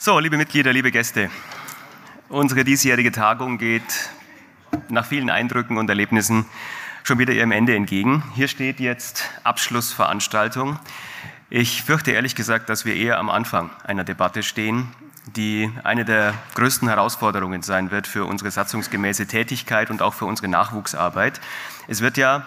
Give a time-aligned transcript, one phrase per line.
[0.00, 1.28] So, liebe Mitglieder, liebe Gäste,
[2.28, 3.82] unsere diesjährige Tagung geht
[4.88, 6.46] nach vielen Eindrücken und Erlebnissen
[7.02, 8.22] schon wieder ihrem Ende entgegen.
[8.36, 10.78] Hier steht jetzt Abschlussveranstaltung.
[11.50, 14.86] Ich fürchte ehrlich gesagt, dass wir eher am Anfang einer Debatte stehen,
[15.34, 20.46] die eine der größten Herausforderungen sein wird für unsere satzungsgemäße Tätigkeit und auch für unsere
[20.46, 21.40] Nachwuchsarbeit.
[21.88, 22.46] Es wird ja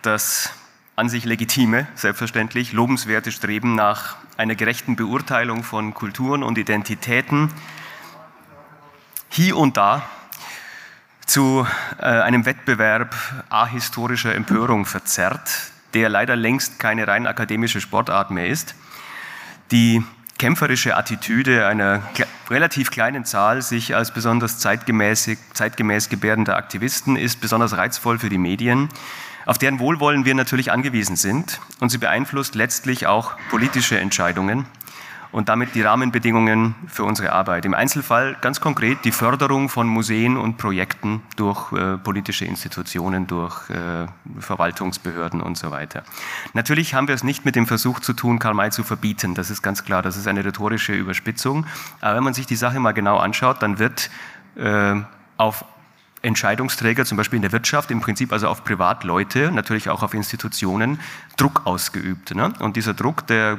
[0.00, 0.50] das
[0.96, 7.50] an sich legitime, selbstverständlich, lobenswerte Streben nach einer gerechten Beurteilung von Kulturen und Identitäten
[9.28, 10.08] hier und da
[11.26, 11.66] zu
[11.98, 13.14] äh, einem Wettbewerb
[13.50, 18.74] ahistorischer Empörung verzerrt, der leider längst keine rein akademische Sportart mehr ist.
[19.72, 20.02] Die
[20.38, 22.02] kämpferische Attitüde einer
[22.48, 28.38] relativ kleinen Zahl sich als besonders zeitgemäß, zeitgemäß gebärdender Aktivisten ist besonders reizvoll für die
[28.38, 28.88] Medien
[29.46, 31.60] auf deren Wohlwollen wir natürlich angewiesen sind.
[31.80, 34.66] Und sie beeinflusst letztlich auch politische Entscheidungen
[35.32, 37.64] und damit die Rahmenbedingungen für unsere Arbeit.
[37.64, 43.68] Im Einzelfall ganz konkret die Förderung von Museen und Projekten durch äh, politische Institutionen, durch
[43.70, 44.06] äh,
[44.38, 46.04] Verwaltungsbehörden und so weiter.
[46.54, 49.34] Natürlich haben wir es nicht mit dem Versuch zu tun, Karl May zu verbieten.
[49.34, 50.02] Das ist ganz klar.
[50.02, 51.66] Das ist eine rhetorische Überspitzung.
[52.00, 54.10] Aber wenn man sich die Sache mal genau anschaut, dann wird
[54.56, 54.94] äh,
[55.36, 55.64] auf
[56.26, 60.98] Entscheidungsträger, zum Beispiel in der Wirtschaft, im Prinzip also auf Privatleute, natürlich auch auf Institutionen,
[61.36, 62.34] Druck ausgeübt.
[62.34, 62.52] Ne?
[62.60, 63.58] Und dieser Druck, der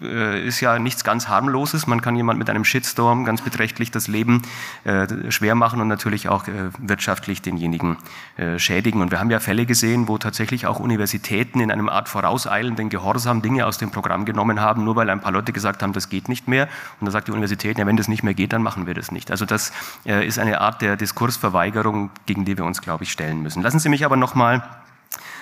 [0.00, 1.86] äh, ist ja nichts ganz harmloses.
[1.86, 4.42] Man kann jemand mit einem Shitstorm ganz beträchtlich das Leben
[4.84, 7.98] äh, schwer machen und natürlich auch äh, wirtschaftlich denjenigen
[8.36, 9.02] äh, schädigen.
[9.02, 13.42] Und wir haben ja Fälle gesehen, wo tatsächlich auch Universitäten in einem Art vorauseilenden Gehorsam
[13.42, 16.28] Dinge aus dem Programm genommen haben, nur weil ein paar Leute gesagt haben, das geht
[16.28, 16.64] nicht mehr.
[16.98, 19.12] Und dann sagt die Universität, ja, wenn das nicht mehr geht, dann machen wir das
[19.12, 19.30] nicht.
[19.30, 19.72] Also das
[20.06, 21.75] äh, ist eine Art der Diskursverweigerung,
[22.26, 23.62] gegen die wir uns, glaube ich, stellen müssen.
[23.62, 24.62] Lassen Sie mich aber noch mal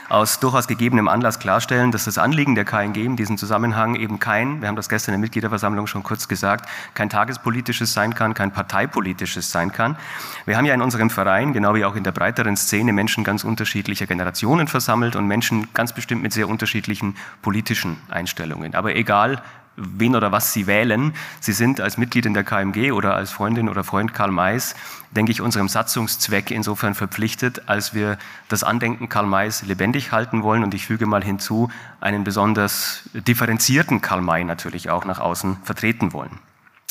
[0.09, 4.61] aus durchaus gegebenem Anlass klarstellen, dass das Anliegen der KNG in diesem Zusammenhang eben kein,
[4.61, 8.53] wir haben das gestern in der Mitgliederversammlung schon kurz gesagt, kein tagespolitisches sein kann, kein
[8.53, 9.97] parteipolitisches sein kann.
[10.45, 13.45] Wir haben ja in unserem Verein, genau wie auch in der breiteren Szene, Menschen ganz
[13.45, 18.75] unterschiedlicher Generationen versammelt und Menschen ganz bestimmt mit sehr unterschiedlichen politischen Einstellungen.
[18.75, 19.43] Aber egal,
[19.77, 21.15] wen oder was Sie wählen.
[21.41, 24.75] Sie sind als Mitglied in der KMG oder als Freundin oder Freund Karl Mays,
[25.11, 28.19] denke ich, unserem Satzungszweck insofern verpflichtet, als wir
[28.49, 30.63] das Andenken Karl Mays lebendig halten wollen.
[30.63, 31.71] Und ich füge mal hinzu,
[32.01, 36.39] einen besonders differenzierten Karl May natürlich auch nach außen vertreten wollen.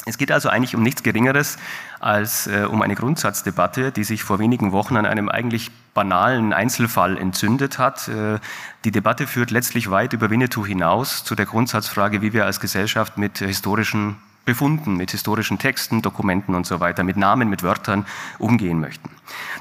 [0.05, 1.57] Es geht also eigentlich um nichts Geringeres
[1.99, 7.17] als äh, um eine Grundsatzdebatte, die sich vor wenigen Wochen an einem eigentlich banalen Einzelfall
[7.17, 8.09] entzündet hat.
[8.09, 8.39] Äh,
[8.83, 13.17] die Debatte führt letztlich weit über Winnetou hinaus zu der Grundsatzfrage, wie wir als Gesellschaft
[13.17, 18.05] mit historischen Befunden, mit historischen Texten, Dokumenten und so weiter, mit Namen, mit Wörtern
[18.39, 19.09] umgehen möchten.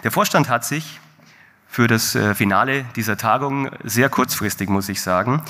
[0.02, 0.98] Der Vorstand hat sich
[1.68, 5.42] für das äh, Finale dieser Tagung sehr kurzfristig, muss ich sagen,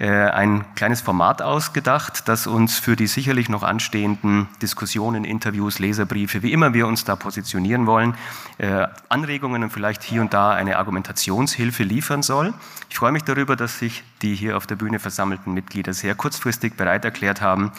[0.00, 6.52] ein kleines Format ausgedacht, das uns für die sicherlich noch anstehenden Diskussionen, Interviews, Leserbriefe, wie
[6.52, 8.14] immer wir uns da positionieren wollen,
[8.58, 12.54] äh, Anregungen und vielleicht hier und da eine Argumentationshilfe liefern soll.
[12.88, 16.74] Ich freue mich darüber, dass sich die hier auf der Bühne versammelten Mitglieder sehr kurzfristig
[16.74, 17.72] bereit erklärt haben,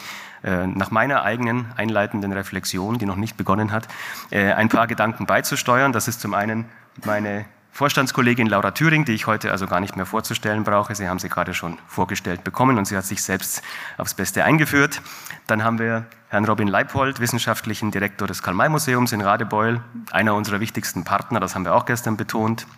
[0.44, 3.88] äh, nach meiner eigenen einleitenden Reflexion, die noch nicht begonnen hat,
[4.30, 5.92] ein paar Gedanken beizusteuern.
[5.92, 6.66] Das ist zum einen
[7.04, 10.94] meine Vorstandskollegin Laura Thüring, die ich heute also gar nicht mehr vorzustellen brauche.
[10.94, 13.62] Sie haben sie gerade schon vorgestellt bekommen und sie hat sich selbst
[13.98, 15.02] aufs Beste eingeführt.
[15.48, 19.80] Dann haben wir Herrn Robin Leipold, wissenschaftlichen Direktor des Karl-May-Museums in Radebeul,
[20.12, 22.68] einer unserer wichtigsten Partner, das haben wir auch gestern betont.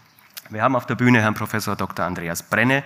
[0.48, 2.06] Wir haben auf der Bühne Herrn Professor Dr.
[2.06, 2.82] Andreas Brenne,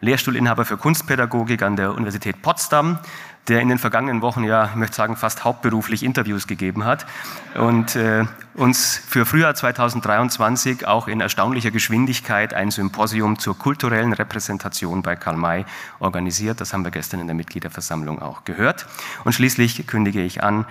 [0.00, 3.00] Lehrstuhlinhaber für Kunstpädagogik an der Universität Potsdam,
[3.48, 7.06] der in den vergangenen Wochen ja, ich möchte sagen, fast hauptberuflich Interviews gegeben hat
[7.54, 15.02] und äh, uns für Frühjahr 2023 auch in erstaunlicher Geschwindigkeit ein Symposium zur kulturellen Repräsentation
[15.02, 15.64] bei Karl May
[15.98, 16.60] organisiert.
[16.60, 18.86] Das haben wir gestern in der Mitgliederversammlung auch gehört.
[19.24, 20.66] Und schließlich kündige ich an,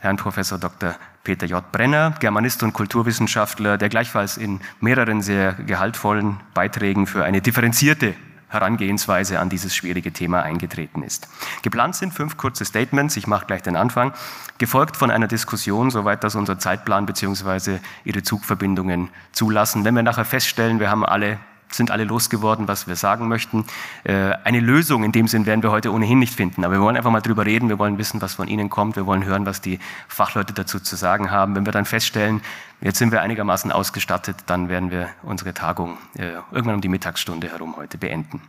[0.00, 0.94] Herrn Professor Dr.
[1.24, 1.72] Peter J.
[1.72, 8.14] Brenner, Germanist und Kulturwissenschaftler, der gleichfalls in mehreren sehr gehaltvollen Beiträgen für eine differenzierte
[8.48, 11.28] Herangehensweise an dieses schwierige Thema eingetreten ist.
[11.62, 14.12] Geplant sind fünf kurze Statements, ich mache gleich den Anfang,
[14.58, 17.78] gefolgt von einer Diskussion, soweit das unser Zeitplan bzw.
[18.04, 19.84] Ihre Zugverbindungen zulassen.
[19.84, 21.38] Wenn wir nachher feststellen, wir haben alle
[21.70, 23.64] sind alle losgeworden, was wir sagen möchten.
[24.04, 26.96] Äh, eine Lösung in dem Sinn werden wir heute ohnehin nicht finden, aber wir wollen
[26.96, 29.60] einfach mal drüber reden, wir wollen wissen, was von Ihnen kommt, wir wollen hören, was
[29.60, 29.78] die
[30.08, 31.54] Fachleute dazu zu sagen haben.
[31.54, 32.40] Wenn wir dann feststellen,
[32.80, 37.48] jetzt sind wir einigermaßen ausgestattet, dann werden wir unsere Tagung äh, irgendwann um die Mittagsstunde
[37.48, 38.40] herum heute beenden.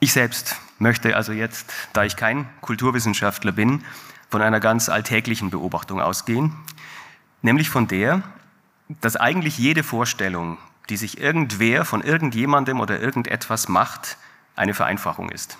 [0.00, 3.84] Ich selbst möchte also jetzt, da ich kein Kulturwissenschaftler bin,
[4.30, 6.52] von einer ganz alltäglichen Beobachtung ausgehen,
[7.42, 8.22] nämlich von der,
[9.00, 10.58] dass eigentlich jede Vorstellung
[10.88, 14.16] die sich irgendwer von irgendjemandem oder irgendetwas macht,
[14.56, 15.58] eine Vereinfachung ist.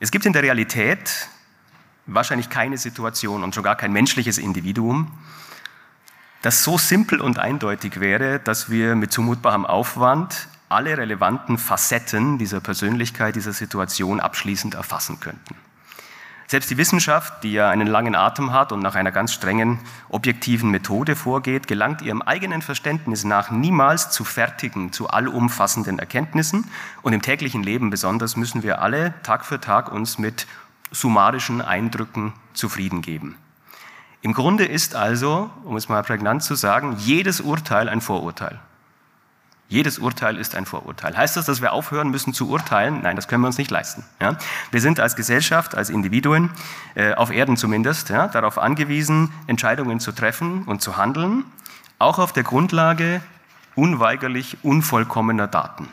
[0.00, 1.28] Es gibt in der Realität
[2.06, 5.16] wahrscheinlich keine Situation und schon gar kein menschliches Individuum,
[6.42, 12.60] das so simpel und eindeutig wäre, dass wir mit zumutbarem Aufwand alle relevanten Facetten dieser
[12.60, 15.56] Persönlichkeit, dieser Situation abschließend erfassen könnten.
[16.46, 19.80] Selbst die Wissenschaft, die ja einen langen Atem hat und nach einer ganz strengen
[20.10, 26.70] objektiven Methode vorgeht, gelangt ihrem eigenen Verständnis nach niemals zu fertigen, zu allumfassenden Erkenntnissen.
[27.02, 30.46] Und im täglichen Leben besonders müssen wir alle Tag für Tag uns mit
[30.90, 33.36] summarischen Eindrücken zufrieden geben.
[34.20, 38.58] Im Grunde ist also, um es mal prägnant zu sagen, jedes Urteil ein Vorurteil.
[39.68, 41.16] Jedes Urteil ist ein Vorurteil.
[41.16, 43.00] Heißt das, dass wir aufhören müssen zu urteilen?
[43.02, 44.04] Nein, das können wir uns nicht leisten.
[44.20, 44.36] Ja?
[44.70, 46.50] Wir sind als Gesellschaft, als Individuen,
[46.94, 51.44] äh, auf Erden zumindest, ja, darauf angewiesen, Entscheidungen zu treffen und zu handeln,
[51.98, 53.22] auch auf der Grundlage
[53.74, 55.88] unweigerlich unvollkommener Daten.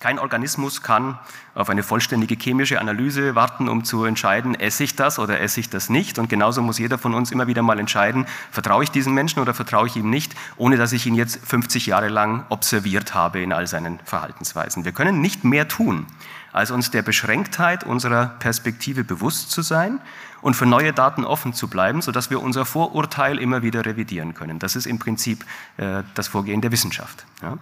[0.00, 1.18] Kein Organismus kann
[1.54, 5.68] auf eine vollständige chemische Analyse warten, um zu entscheiden, esse ich das oder esse ich
[5.68, 6.18] das nicht.
[6.18, 9.52] Und genauso muss jeder von uns immer wieder mal entscheiden, vertraue ich diesem Menschen oder
[9.52, 13.52] vertraue ich ihm nicht, ohne dass ich ihn jetzt 50 Jahre lang observiert habe in
[13.52, 14.86] all seinen Verhaltensweisen.
[14.86, 16.06] Wir können nicht mehr tun,
[16.50, 20.00] als uns der Beschränktheit unserer Perspektive bewusst zu sein
[20.40, 24.60] und für neue Daten offen zu bleiben, sodass wir unser Vorurteil immer wieder revidieren können.
[24.60, 25.44] Das ist im Prinzip
[25.76, 27.26] äh, das Vorgehen der Wissenschaft.
[27.42, 27.58] Ja?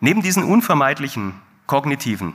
[0.00, 1.34] Neben diesen unvermeidlichen
[1.66, 2.34] kognitiven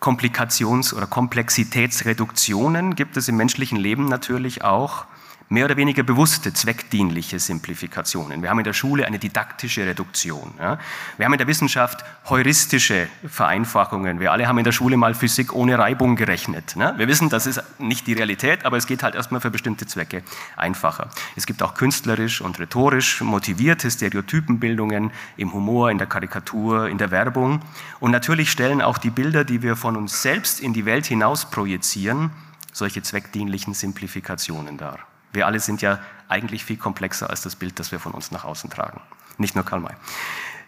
[0.00, 5.06] Komplikations- oder Komplexitätsreduktionen gibt es im menschlichen Leben natürlich auch
[5.48, 8.42] mehr oder weniger bewusste, zweckdienliche Simplifikationen.
[8.42, 10.52] Wir haben in der Schule eine didaktische Reduktion.
[10.58, 10.78] Ja.
[11.16, 14.20] Wir haben in der Wissenschaft heuristische Vereinfachungen.
[14.20, 16.76] Wir alle haben in der Schule mal Physik ohne Reibung gerechnet.
[16.76, 16.94] Ne?
[16.98, 20.22] Wir wissen, das ist nicht die Realität, aber es geht halt erstmal für bestimmte Zwecke
[20.56, 21.08] einfacher.
[21.36, 27.10] Es gibt auch künstlerisch und rhetorisch motivierte Stereotypenbildungen im Humor, in der Karikatur, in der
[27.10, 27.62] Werbung.
[28.00, 31.50] Und natürlich stellen auch die Bilder, die wir von uns selbst in die Welt hinaus
[31.50, 32.30] projizieren,
[32.72, 35.07] solche zweckdienlichen Simplifikationen dar.
[35.32, 35.98] Wir alle sind ja
[36.28, 39.00] eigentlich viel komplexer als das Bild, das wir von uns nach außen tragen.
[39.38, 39.94] Nicht nur Karl May.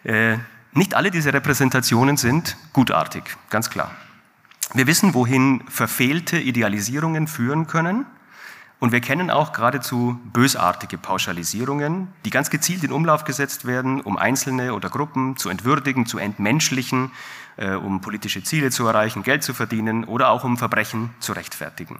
[0.05, 0.39] Äh,
[0.73, 3.91] nicht alle diese Repräsentationen sind gutartig, ganz klar.
[4.73, 8.07] Wir wissen, wohin verfehlte Idealisierungen führen können.
[8.79, 14.17] Und wir kennen auch geradezu bösartige Pauschalisierungen, die ganz gezielt in Umlauf gesetzt werden, um
[14.17, 17.11] Einzelne oder Gruppen zu entwürdigen, zu entmenschlichen,
[17.59, 21.99] äh, um politische Ziele zu erreichen, Geld zu verdienen oder auch um Verbrechen zu rechtfertigen.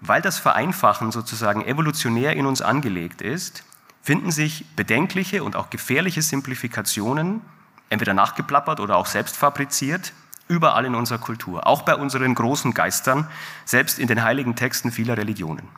[0.00, 3.64] Weil das Vereinfachen sozusagen evolutionär in uns angelegt ist,
[4.02, 7.40] finden sich bedenkliche und auch gefährliche Simplifikationen,
[7.88, 10.12] entweder nachgeplappert oder auch selbst fabriziert,
[10.48, 13.26] überall in unserer Kultur, auch bei unseren großen Geistern,
[13.64, 15.68] selbst in den heiligen Texten vieler Religionen.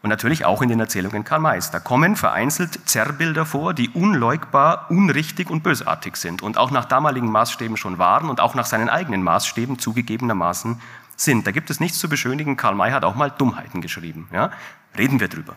[0.00, 1.72] Und natürlich auch in den Erzählungen Karl Mays.
[1.72, 7.30] Da kommen vereinzelt Zerrbilder vor, die unleugbar, unrichtig und bösartig sind und auch nach damaligen
[7.30, 10.80] Maßstäben schon waren und auch nach seinen eigenen Maßstäben zugegebenermaßen
[11.20, 11.46] sind.
[11.46, 12.56] Da gibt es nichts zu beschönigen.
[12.56, 14.28] Karl May hat auch mal Dummheiten geschrieben.
[14.32, 14.50] Ja?
[14.96, 15.56] Reden wir drüber.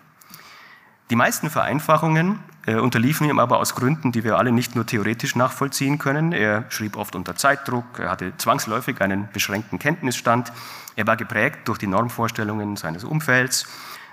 [1.10, 5.36] Die meisten Vereinfachungen äh, unterliefen ihm aber aus Gründen, die wir alle nicht nur theoretisch
[5.36, 6.32] nachvollziehen können.
[6.32, 10.54] Er schrieb oft unter Zeitdruck, er hatte zwangsläufig einen beschränkten Kenntnisstand,
[10.96, 13.68] er war geprägt durch die Normvorstellungen seines Umfelds.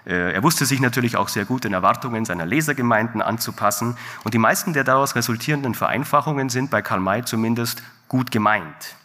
[0.07, 3.97] Äh, er wusste sich natürlich auch sehr gut den Erwartungen seiner Lesergemeinden anzupassen.
[4.25, 8.97] Und die meisten der daraus resultierenden Vereinfachungen sind bei Karl May zumindest gut gemeint.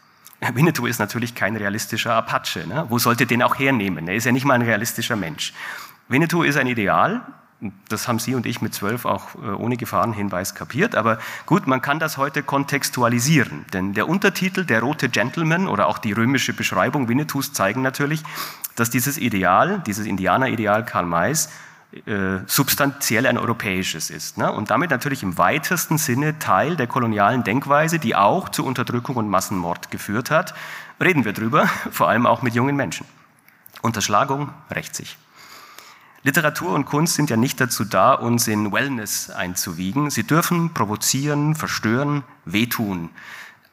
[0.53, 2.67] Winnetou ist natürlich kein realistischer Apache.
[2.67, 2.85] Ne?
[2.89, 4.07] Wo sollte den auch hernehmen?
[4.07, 5.53] Er ist ja nicht mal ein realistischer Mensch.
[6.07, 7.21] Winnetou ist ein Ideal.
[7.87, 10.95] Das haben Sie und ich mit zwölf auch äh, ohne Gefahrenhinweis kapiert.
[10.95, 13.65] Aber gut, man kann das heute kontextualisieren.
[13.71, 18.23] Denn der Untertitel, der rote Gentleman oder auch die römische Beschreibung Winnetous zeigen natürlich,
[18.75, 21.49] dass dieses Ideal, dieses Indianerideal Karl Mays,
[22.07, 24.37] äh, substanziell ein europäisches ist.
[24.37, 24.51] Ne?
[24.51, 29.29] Und damit natürlich im weitesten Sinne Teil der kolonialen Denkweise, die auch zu Unterdrückung und
[29.29, 30.55] Massenmord geführt hat.
[30.99, 33.05] Reden wir drüber, vor allem auch mit jungen Menschen.
[33.81, 35.17] Unterschlagung rächt sich.
[36.23, 40.09] Literatur und Kunst sind ja nicht dazu da, uns in Wellness einzuwiegen.
[40.09, 43.09] Sie dürfen provozieren, verstören, wehtun.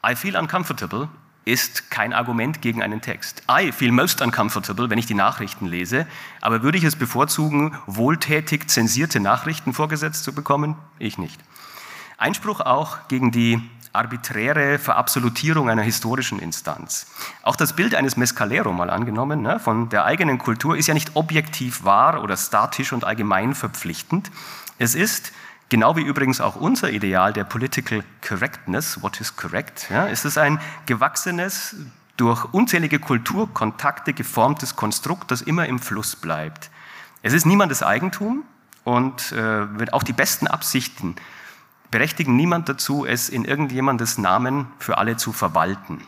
[0.05, 1.09] I feel uncomfortable
[1.45, 3.43] ist kein Argument gegen einen Text.
[3.49, 6.05] I feel most uncomfortable, wenn ich die Nachrichten lese,
[6.39, 10.75] aber würde ich es bevorzugen, wohltätig zensierte Nachrichten vorgesetzt zu bekommen?
[10.99, 11.39] Ich nicht.
[12.17, 13.61] Einspruch auch gegen die
[13.93, 17.07] arbiträre Verabsolutierung einer historischen Instanz.
[17.43, 21.15] Auch das Bild eines Mescalero mal angenommen, ne, von der eigenen Kultur, ist ja nicht
[21.15, 24.31] objektiv wahr oder statisch und allgemein verpflichtend.
[24.77, 25.33] Es ist
[25.71, 30.37] Genau wie übrigens auch unser Ideal der Political Correctness, what is correct, ja, ist es
[30.37, 31.77] ein gewachsenes,
[32.17, 36.69] durch unzählige Kulturkontakte geformtes Konstrukt, das immer im Fluss bleibt.
[37.21, 38.43] Es ist niemandes Eigentum
[38.83, 41.15] und äh, auch die besten Absichten
[41.89, 46.01] berechtigen niemand dazu, es in irgendjemandes Namen für alle zu verwalten.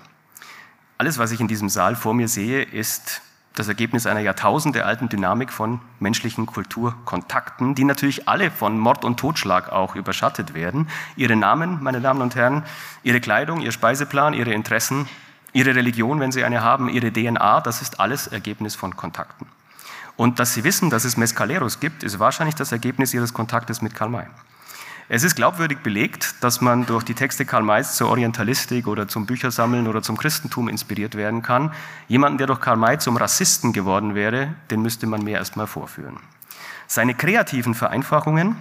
[0.98, 3.22] Alles, was ich in diesem Saal vor mir sehe, ist
[3.56, 9.72] das Ergebnis einer jahrtausendealten Dynamik von menschlichen Kulturkontakten, die natürlich alle von Mord und Totschlag
[9.72, 10.90] auch überschattet werden.
[11.16, 12.64] Ihre Namen, meine Damen und Herren,
[13.04, 15.08] ihre Kleidung, ihr Speiseplan, ihre Interessen,
[15.54, 19.48] ihre Religion, wenn sie eine haben, ihre DNA, das ist alles Ergebnis von Kontakten.
[20.16, 23.96] Und dass Sie wissen, dass es Mescaleros gibt, ist wahrscheinlich das Ergebnis Ihres Kontaktes mit
[23.96, 24.28] Karl May.
[25.10, 29.26] Es ist glaubwürdig belegt, dass man durch die Texte Karl Mays zur Orientalistik oder zum
[29.26, 31.74] Büchersammeln oder zum Christentum inspiriert werden kann.
[32.08, 36.20] Jemanden, der durch Karl May zum Rassisten geworden wäre, den müsste man mir erstmal vorführen.
[36.88, 38.56] Seine kreativen Vereinfachungen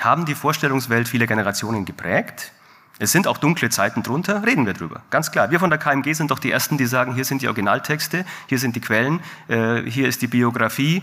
[0.00, 2.52] haben die Vorstellungswelt vieler Generationen geprägt.
[2.98, 5.02] Es sind auch dunkle Zeiten drunter, reden wir drüber.
[5.10, 5.50] Ganz klar.
[5.50, 8.58] Wir von der KMG sind doch die Ersten, die sagen, hier sind die Originaltexte, hier
[8.58, 11.02] sind die Quellen, äh, hier ist die Biografie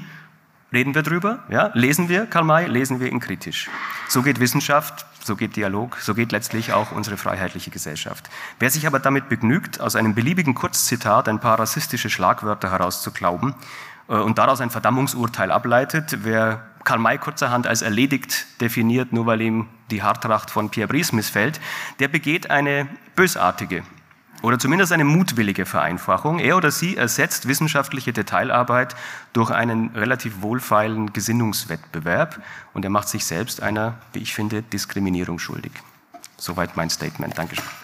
[0.73, 1.39] Reden wir drüber?
[1.49, 1.71] Ja?
[1.73, 2.65] Lesen wir Karl May?
[2.65, 3.69] Lesen wir ihn kritisch?
[4.07, 8.29] So geht Wissenschaft, so geht Dialog, so geht letztlich auch unsere freiheitliche Gesellschaft.
[8.57, 13.53] Wer sich aber damit begnügt, aus einem beliebigen Kurzzitat ein paar rassistische Schlagwörter herauszuklauben
[14.07, 19.41] äh, und daraus ein Verdammungsurteil ableitet, wer Karl May kurzerhand als erledigt definiert, nur weil
[19.41, 21.59] ihm die Haartracht von Pierre Brice missfällt,
[21.99, 22.87] der begeht eine
[23.17, 23.83] bösartige
[24.41, 26.39] oder zumindest eine mutwillige Vereinfachung.
[26.39, 28.95] Er oder sie ersetzt wissenschaftliche Detailarbeit
[29.33, 32.41] durch einen relativ wohlfeilen Gesinnungswettbewerb
[32.73, 35.71] und er macht sich selbst einer, wie ich finde, Diskriminierung schuldig.
[36.37, 37.37] Soweit mein Statement.
[37.37, 37.80] Dankeschön.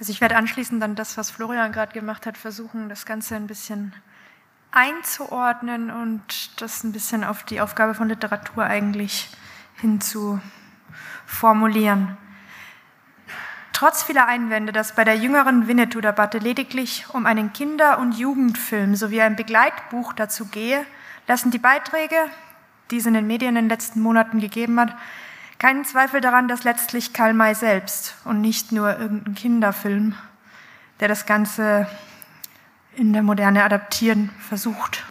[0.00, 3.46] Also ich werde anschließend dann das, was Florian gerade gemacht hat, versuchen, das Ganze ein
[3.46, 3.92] bisschen
[4.70, 9.28] einzuordnen und das ein bisschen auf die Aufgabe von Literatur eigentlich
[9.76, 12.16] hinzuformulieren.
[13.74, 19.20] Trotz vieler Einwände, dass bei der jüngeren Winnetou-Debatte lediglich um einen Kinder- und Jugendfilm sowie
[19.20, 20.86] ein Begleitbuch dazu gehe,
[21.28, 22.16] lassen die Beiträge,
[22.90, 24.96] die es in den Medien in den letzten Monaten gegeben hat,
[25.60, 30.14] keinen Zweifel daran, dass letztlich Karl May selbst und nicht nur irgendein Kinderfilm,
[30.98, 31.86] der das Ganze
[32.96, 35.04] in der Moderne adaptieren versucht,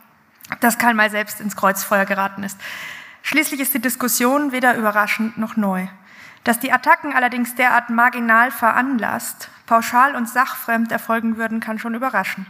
[0.60, 2.60] dass Karl May selbst ins Kreuzfeuer geraten ist.
[3.22, 5.88] Schließlich ist die Diskussion weder überraschend noch neu.
[6.44, 12.48] Dass die Attacken allerdings derart marginal veranlasst, pauschal und sachfremd erfolgen würden, kann schon überraschen.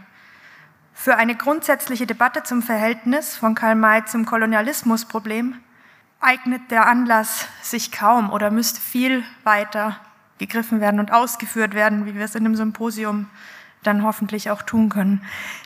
[0.94, 5.56] Für eine grundsätzliche Debatte zum Verhältnis von Karl May zum Kolonialismusproblem
[6.20, 9.96] eignet der Anlass sich kaum oder müsste viel weiter
[10.38, 13.28] gegriffen werden und ausgeführt werden, wie wir es in dem Symposium
[13.82, 15.22] dann hoffentlich auch tun können.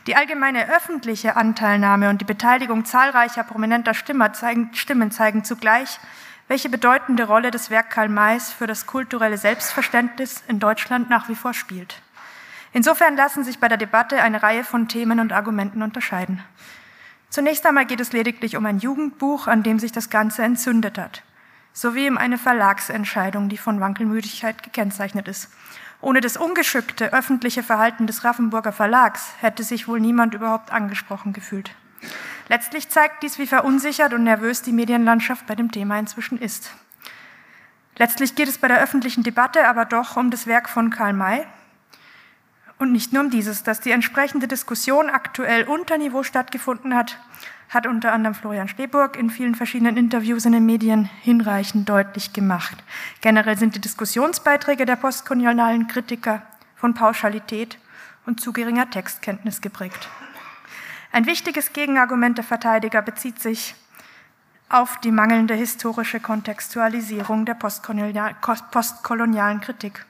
[0.07, 5.99] Die allgemeine öffentliche Anteilnahme und die Beteiligung zahlreicher prominenter Stimmen zeigen zugleich,
[6.47, 11.35] welche bedeutende Rolle das Werk Karl Mays für das kulturelle Selbstverständnis in Deutschland nach wie
[11.35, 12.03] vor spielt.
[12.73, 16.43] Insofern lassen sich bei der Debatte eine Reihe von Themen und Argumenten unterscheiden.
[17.35, 21.25] Zunächst einmal geht es lediglich um ein Jugendbuch, an dem sich das Ganze entzündet hat,
[21.73, 25.51] sowie um eine Verlagsentscheidung, die von Wankelmüdigkeit gekennzeichnet ist.
[26.01, 31.73] Ohne das ungeschickte öffentliche Verhalten des Raffenburger Verlags hätte sich wohl niemand überhaupt angesprochen gefühlt.
[32.47, 36.71] Letztlich zeigt dies, wie verunsichert und nervös die Medienlandschaft bei dem Thema inzwischen ist.
[37.97, 41.45] Letztlich geht es bei der öffentlichen Debatte aber doch um das Werk von Karl May
[42.79, 43.63] und nicht nur um dieses.
[43.63, 47.19] Dass die entsprechende Diskussion aktuell unter Niveau stattgefunden hat,
[47.71, 52.77] hat unter anderem Florian Steburg in vielen verschiedenen Interviews in den Medien hinreichend deutlich gemacht.
[53.21, 56.43] Generell sind die Diskussionsbeiträge der postkolonialen Kritiker
[56.77, 57.79] von Pauschalität
[58.27, 60.09] und zu geringer Textkenntnis geprägt.
[61.13, 63.75] Ein wichtiges Gegenargument der Verteidiger bezieht sich
[64.69, 70.05] auf die mangelnde historische Kontextualisierung der postkolonialen Kritik.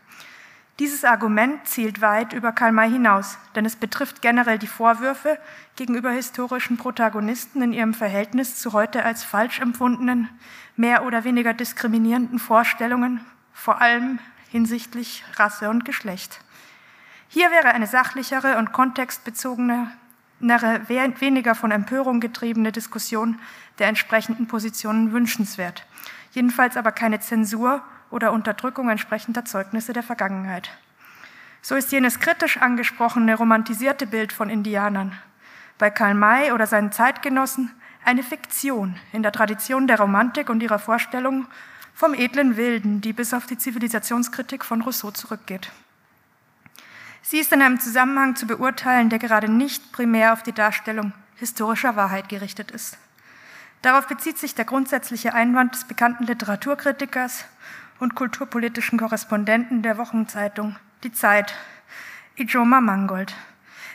[0.80, 5.38] Dieses Argument zielt weit über Karl May hinaus, denn es betrifft generell die Vorwürfe
[5.76, 10.28] gegenüber historischen Protagonisten in ihrem Verhältnis zu heute als falsch empfundenen,
[10.76, 13.20] mehr oder weniger diskriminierenden Vorstellungen,
[13.52, 14.18] vor allem
[14.50, 16.40] hinsichtlich Rasse und Geschlecht.
[17.28, 19.92] Hier wäre eine sachlichere und kontextbezogene
[20.40, 23.38] weniger von Empörung getriebene Diskussion
[23.78, 25.86] der entsprechenden Positionen wünschenswert.
[26.32, 27.82] Jedenfalls aber keine Zensur
[28.14, 30.70] oder Unterdrückung entsprechender Zeugnisse der Vergangenheit.
[31.60, 35.18] So ist jenes kritisch angesprochene romantisierte Bild von Indianern
[35.78, 37.70] bei Karl May oder seinen Zeitgenossen
[38.04, 41.46] eine Fiktion in der Tradition der Romantik und ihrer Vorstellung
[41.94, 45.72] vom edlen Wilden, die bis auf die Zivilisationskritik von Rousseau zurückgeht.
[47.22, 51.96] Sie ist in einem Zusammenhang zu beurteilen, der gerade nicht primär auf die Darstellung historischer
[51.96, 52.98] Wahrheit gerichtet ist.
[53.82, 57.44] Darauf bezieht sich der grundsätzliche Einwand des bekannten Literaturkritikers
[58.04, 61.54] und kulturpolitischen Korrespondenten der Wochenzeitung Die Zeit,
[62.36, 63.34] Ijoma Mangold.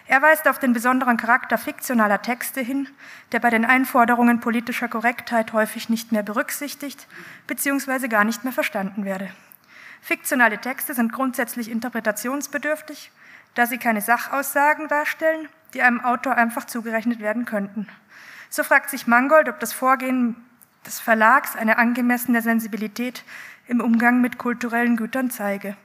[0.08, 2.90] Er weist auf den besonderen Charakter fiktionaler Texte hin,
[3.32, 7.08] der bei den Einforderungen politischer Korrektheit häufig nicht mehr berücksichtigt
[7.46, 8.08] bzw.
[8.08, 9.30] gar nicht mehr verstanden werde.
[10.02, 13.12] Fiktionale Texte sind grundsätzlich interpretationsbedürftig
[13.56, 17.88] da sie keine Sachaussagen darstellen, die einem Autor einfach zugerechnet werden könnten.
[18.50, 20.36] So fragt sich Mangold, ob das Vorgehen
[20.86, 23.24] des Verlags eine angemessene Sensibilität
[23.68, 25.76] im Umgang mit kulturellen Gütern zeige.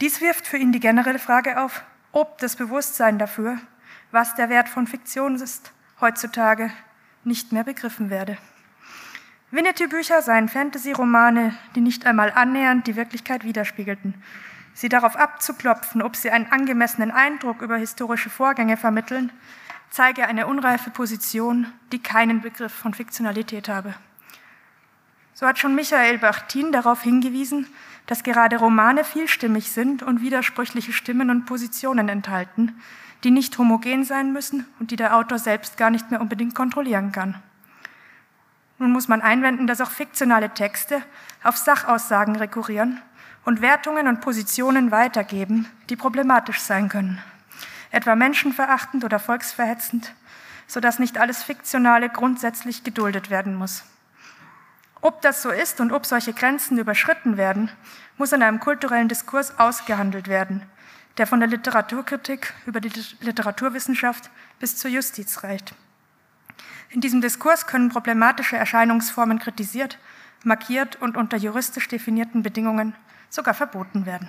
[0.00, 3.58] Dies wirft für ihn die generelle Frage auf, ob das Bewusstsein dafür,
[4.10, 6.70] was der Wert von Fiktion ist, heutzutage
[7.24, 8.38] nicht mehr begriffen werde.
[9.50, 14.14] Winnetou-Bücher seien Fantasy-Romane, die nicht einmal annähernd die Wirklichkeit widerspiegelten
[14.76, 19.32] sie darauf abzuklopfen, ob sie einen angemessenen Eindruck über historische Vorgänge vermitteln,
[19.90, 23.94] zeige eine unreife Position, die keinen Begriff von Fiktionalität habe.
[25.34, 27.66] So hat schon Michael Bachtin darauf hingewiesen,
[28.06, 32.80] dass gerade Romane vielstimmig sind und widersprüchliche Stimmen und Positionen enthalten,
[33.24, 37.12] die nicht homogen sein müssen und die der Autor selbst gar nicht mehr unbedingt kontrollieren
[37.12, 37.34] kann.
[38.78, 41.02] Nun muss man einwenden, dass auch fiktionale Texte
[41.42, 43.00] auf Sachaussagen rekurrieren
[43.44, 47.22] und Wertungen und Positionen weitergeben, die problematisch sein können,
[47.96, 50.14] etwa menschenverachtend oder volksverhetzend,
[50.66, 53.84] sodass nicht alles Fiktionale grundsätzlich geduldet werden muss.
[55.00, 57.70] Ob das so ist und ob solche Grenzen überschritten werden,
[58.18, 60.62] muss in einem kulturellen Diskurs ausgehandelt werden,
[61.16, 65.74] der von der Literaturkritik über die Literaturwissenschaft bis zur Justiz reicht.
[66.90, 69.98] In diesem Diskurs können problematische Erscheinungsformen kritisiert,
[70.44, 72.94] markiert und unter juristisch definierten Bedingungen
[73.30, 74.28] sogar verboten werden.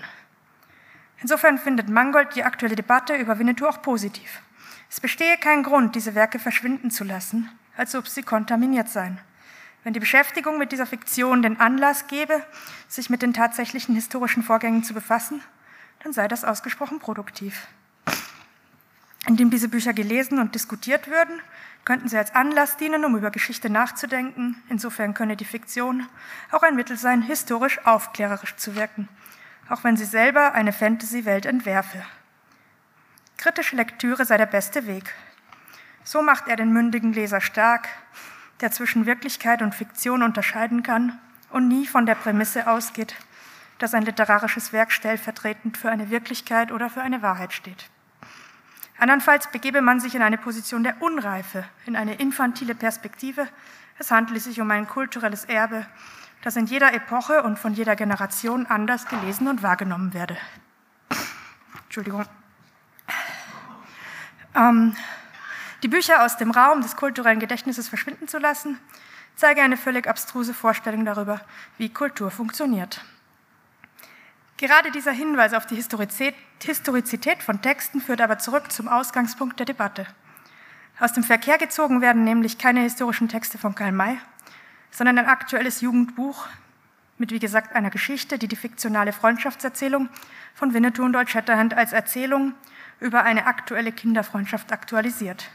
[1.22, 4.42] Insofern findet Mangold die aktuelle Debatte über Winnetou auch positiv.
[4.90, 9.20] Es bestehe kein Grund, diese Werke verschwinden zu lassen, als ob sie kontaminiert seien.
[9.84, 12.44] Wenn die Beschäftigung mit dieser Fiktion den Anlass gebe,
[12.88, 15.42] sich mit den tatsächlichen historischen Vorgängen zu befassen,
[16.04, 17.68] dann sei das ausgesprochen produktiv.
[19.28, 21.42] Indem diese Bücher gelesen und diskutiert würden,
[21.84, 24.62] könnten sie als Anlass dienen, um über Geschichte nachzudenken.
[24.70, 26.08] Insofern könne die Fiktion
[26.52, 29.08] auch ein Mittel sein, historisch aufklärerisch zu wirken,
[29.70, 32.04] auch wenn sie selber eine Fantasy-Welt entwerfe.
[33.38, 35.14] Kritische Lektüre sei der beste Weg.
[36.04, 37.88] So macht er den mündigen Leser stark,
[38.62, 41.20] der zwischen Wirklichkeit und Fiktion unterscheiden kann
[41.52, 43.16] und nie von der Prämisse ausgeht,
[43.78, 47.90] dass ein literarisches Werk stellvertretend für eine Wirklichkeit oder für eine Wahrheit steht.
[48.98, 53.48] Andernfalls begebe man sich in eine Position der Unreife, in eine infantile Perspektive.
[54.00, 55.86] Es handele sich um ein kulturelles Erbe,
[56.44, 60.38] das in jeder Epoche und von jeder Generation anders gelesen und wahrgenommen werde.
[61.86, 62.26] Entschuldigung.
[64.56, 64.96] Ähm,
[65.84, 68.80] die Bücher aus dem Raum des kulturellen Gedächtnisses verschwinden zu lassen,
[69.36, 71.42] zeige eine völlig abstruse Vorstellung darüber,
[71.78, 73.02] wie Kultur funktioniert.
[74.58, 80.08] Gerade dieser Hinweis auf die Historizität von Texten führt aber zurück zum Ausgangspunkt der Debatte.
[81.00, 84.18] Aus dem Verkehr gezogen werden nämlich keine historischen Texte von Karl May,
[84.92, 86.48] sondern ein aktuelles Jugendbuch
[87.18, 90.10] mit, wie gesagt, einer Geschichte, die die fiktionale Freundschaftserzählung
[90.54, 92.54] von Winnetou und Old Shatterhand als Erzählung
[93.00, 95.50] über eine aktuelle Kinderfreundschaft aktualisiert.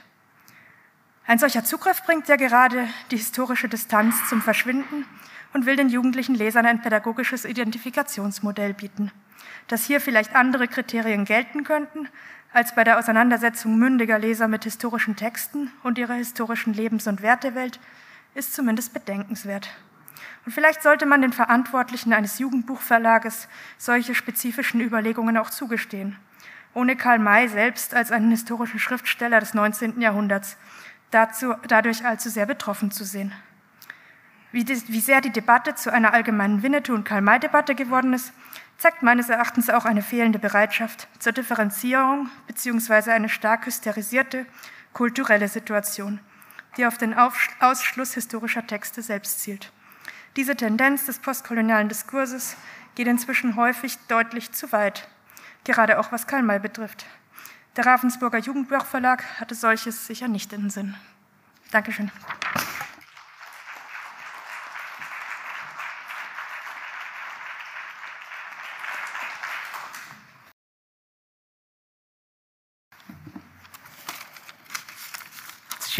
[1.26, 5.06] Ein solcher Zugriff bringt ja gerade die historische Distanz zum Verschwinden
[5.52, 9.12] und will den jugendlichen Lesern ein pädagogisches Identifikationsmodell bieten,
[9.68, 12.08] dass hier vielleicht andere Kriterien gelten könnten
[12.52, 17.80] als bei der Auseinandersetzung mündiger Leser mit historischen Texten und ihrer historischen Lebens- und Wertewelt,
[18.34, 19.68] ist zumindest bedenkenswert.
[20.44, 26.16] Und vielleicht sollte man den Verantwortlichen eines Jugendbuchverlages solche spezifischen Überlegungen auch zugestehen,
[26.74, 30.00] ohne Karl May selbst als einen historischen Schriftsteller des 19.
[30.00, 30.56] Jahrhunderts
[31.10, 33.32] dazu, dadurch allzu sehr betroffen zu sehen.
[34.50, 38.32] Wie, die, wie sehr die Debatte zu einer allgemeinen Winnetou- und Karl-May-Debatte geworden ist,
[38.76, 43.12] zeigt meines Erachtens auch eine fehlende Bereitschaft zur Differenzierung bzw.
[43.12, 44.44] eine stark hysterisierte
[44.92, 46.20] kulturelle Situation,
[46.76, 49.72] die auf den Ausschluss historischer Texte selbst zielt.
[50.36, 52.56] Diese Tendenz des postkolonialen Diskurses
[52.94, 55.08] geht inzwischen häufig deutlich zu weit,
[55.64, 57.06] gerade auch was Karl May betrifft.
[57.76, 60.94] Der Ravensburger Jugendbuchverlag hatte solches sicher nicht in den Sinn.
[61.70, 62.10] Dankeschön.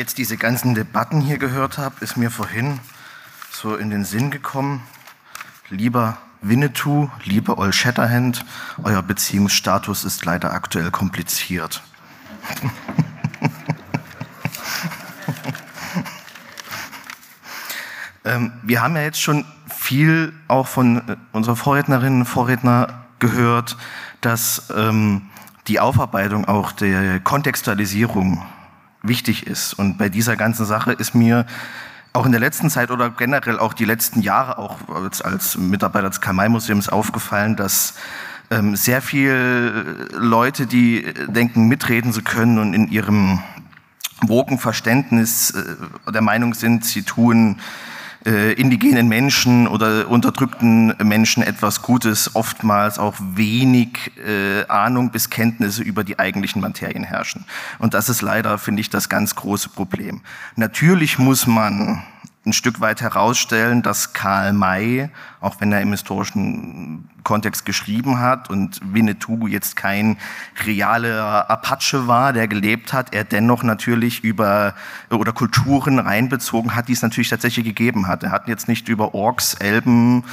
[0.03, 2.81] Jetzt diese ganzen Debatten hier gehört habe, ist mir vorhin
[3.53, 4.83] so in den Sinn gekommen,
[5.69, 8.45] lieber Winnetou, lieber Old Shatterhand,
[8.83, 11.85] euer Beziehungsstatus ist leider aktuell kompliziert.
[18.25, 23.77] ähm, wir haben ja jetzt schon viel auch von äh, unserer Vorrednerinnen und Vorredner gehört,
[24.21, 25.31] dass ähm,
[25.69, 28.45] die Aufarbeitung auch der Kontextualisierung
[29.03, 29.75] wichtig ist.
[29.75, 31.47] Und bei dieser ganzen Sache ist mir
[32.13, 36.09] auch in der letzten Zeit oder generell auch die letzten Jahre auch als, als Mitarbeiter
[36.11, 37.95] des Karl-May-Museums aufgefallen, dass
[38.51, 43.41] ähm, sehr viele Leute, die denken, mitreden zu können und in ihrem
[44.21, 47.61] wogen Verständnis äh, der Meinung sind, sie tun
[48.25, 55.83] äh, indigenen Menschen oder unterdrückten Menschen etwas Gutes, oftmals auch wenig äh, Ahnung bis Kenntnisse
[55.83, 57.45] über die eigentlichen Materien herrschen.
[57.79, 60.21] Und das ist leider, finde ich, das ganz große Problem.
[60.57, 62.03] Natürlich muss man
[62.45, 65.11] ein Stück weit herausstellen, dass Karl May,
[65.43, 70.17] auch wenn er im historischen Kontext geschrieben hat und Winnetou jetzt kein
[70.65, 74.75] realer Apache war, der gelebt hat, er dennoch natürlich über
[75.11, 78.23] oder Kulturen reinbezogen hat, die es natürlich tatsächlich gegeben hat.
[78.23, 80.25] Er hat jetzt nicht über Orks, Elben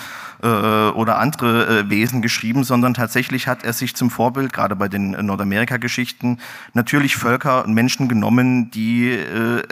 [0.42, 4.88] äh, oder andere äh, Wesen geschrieben, sondern tatsächlich hat er sich zum Vorbild, gerade bei
[4.88, 6.40] den Nordamerika-Geschichten,
[6.74, 9.64] natürlich Völker und Menschen genommen, die äh,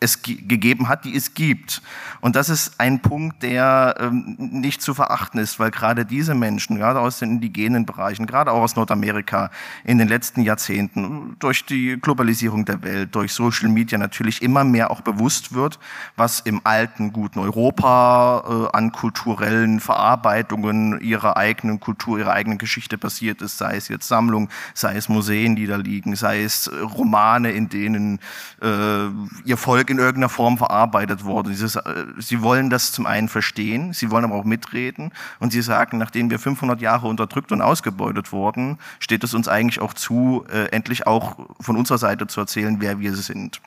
[0.00, 1.82] es gegeben hat, die es gibt.
[2.20, 6.76] Und das ist ein Punkt, der ähm, nicht zu verachten ist, weil gerade diese Menschen,
[6.76, 9.50] gerade aus den indigenen Bereichen, gerade auch aus Nordamerika
[9.84, 14.90] in den letzten Jahrzehnten durch die Globalisierung der Welt, durch Social Media natürlich immer mehr
[14.90, 15.78] auch bewusst wird,
[16.16, 22.98] was im alten guten Europa äh, an kulturellen Verarbeitungen ihrer eigenen Kultur, ihrer eigenen Geschichte
[22.98, 26.76] passiert ist, sei es jetzt Sammlung, sei es Museen, die da liegen, sei es äh,
[26.76, 28.18] Romane, in denen
[28.62, 29.08] äh,
[29.44, 31.50] ihr Volk in irgendeiner Form verarbeitet wurde.
[31.50, 35.52] Dieses, äh, sie wollen das zum einen verstehen, sie wollen aber auch mit eintreten und
[35.52, 39.94] sie sagen, nachdem wir 500 Jahre unterdrückt und ausgebeutet wurden, steht es uns eigentlich auch
[39.94, 43.60] zu, äh, endlich auch von unserer Seite zu erzählen, wer wir sind.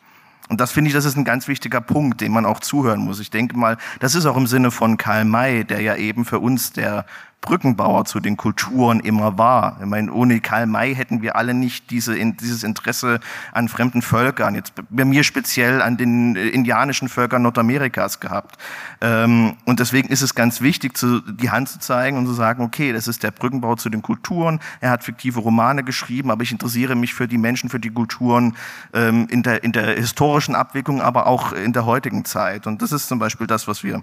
[0.50, 3.20] Und das finde ich, das ist ein ganz wichtiger Punkt, dem man auch zuhören muss.
[3.20, 6.40] Ich denke mal, das ist auch im Sinne von Karl May, der ja eben für
[6.40, 7.06] uns der
[7.41, 9.78] Brückenbauer zu den Kulturen immer war.
[9.80, 13.19] Ich meine, ohne Karl May hätten wir alle nicht diese, dieses Interesse
[13.54, 18.58] an fremden Völkern, jetzt bei mir speziell an den äh, indianischen Völkern Nordamerikas gehabt.
[19.02, 22.91] Ähm, und deswegen ist es ganz wichtig, die Hand zu zeigen und zu sagen, okay,
[22.91, 24.60] das ist der Brückenbau zu den Kulturen.
[24.82, 28.58] Er hat fiktive Romane geschrieben, aber ich interessiere mich für die Menschen, für die Kulturen
[28.93, 32.67] ähm, in, der, in der historischen Abwicklung, aber auch in der heutigen Zeit.
[32.67, 34.02] Und das ist zum Beispiel das, was wir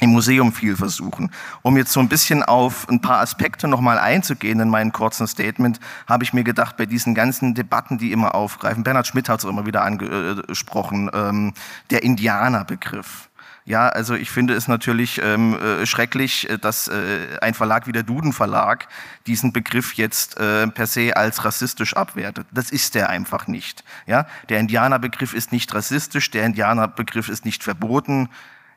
[0.00, 1.30] im Museum viel versuchen.
[1.62, 5.78] Um jetzt so ein bisschen auf ein paar Aspekte nochmal einzugehen in meinem kurzen Statement,
[6.08, 9.44] habe ich mir gedacht, bei diesen ganzen Debatten, die immer aufgreifen, Bernhard Schmidt hat es
[9.44, 11.52] immer wieder angesprochen, ähm,
[11.90, 13.28] der Indianerbegriff.
[13.66, 17.92] Ja, also ich finde es natürlich ähm, äh, schrecklich, äh, dass äh, ein Verlag wie
[17.92, 18.88] der Duden Verlag
[19.26, 22.46] diesen Begriff jetzt äh, per se als rassistisch abwertet.
[22.50, 23.84] Das ist er einfach nicht.
[24.06, 28.30] Ja, der Indianerbegriff ist nicht rassistisch, der Indianerbegriff ist nicht verboten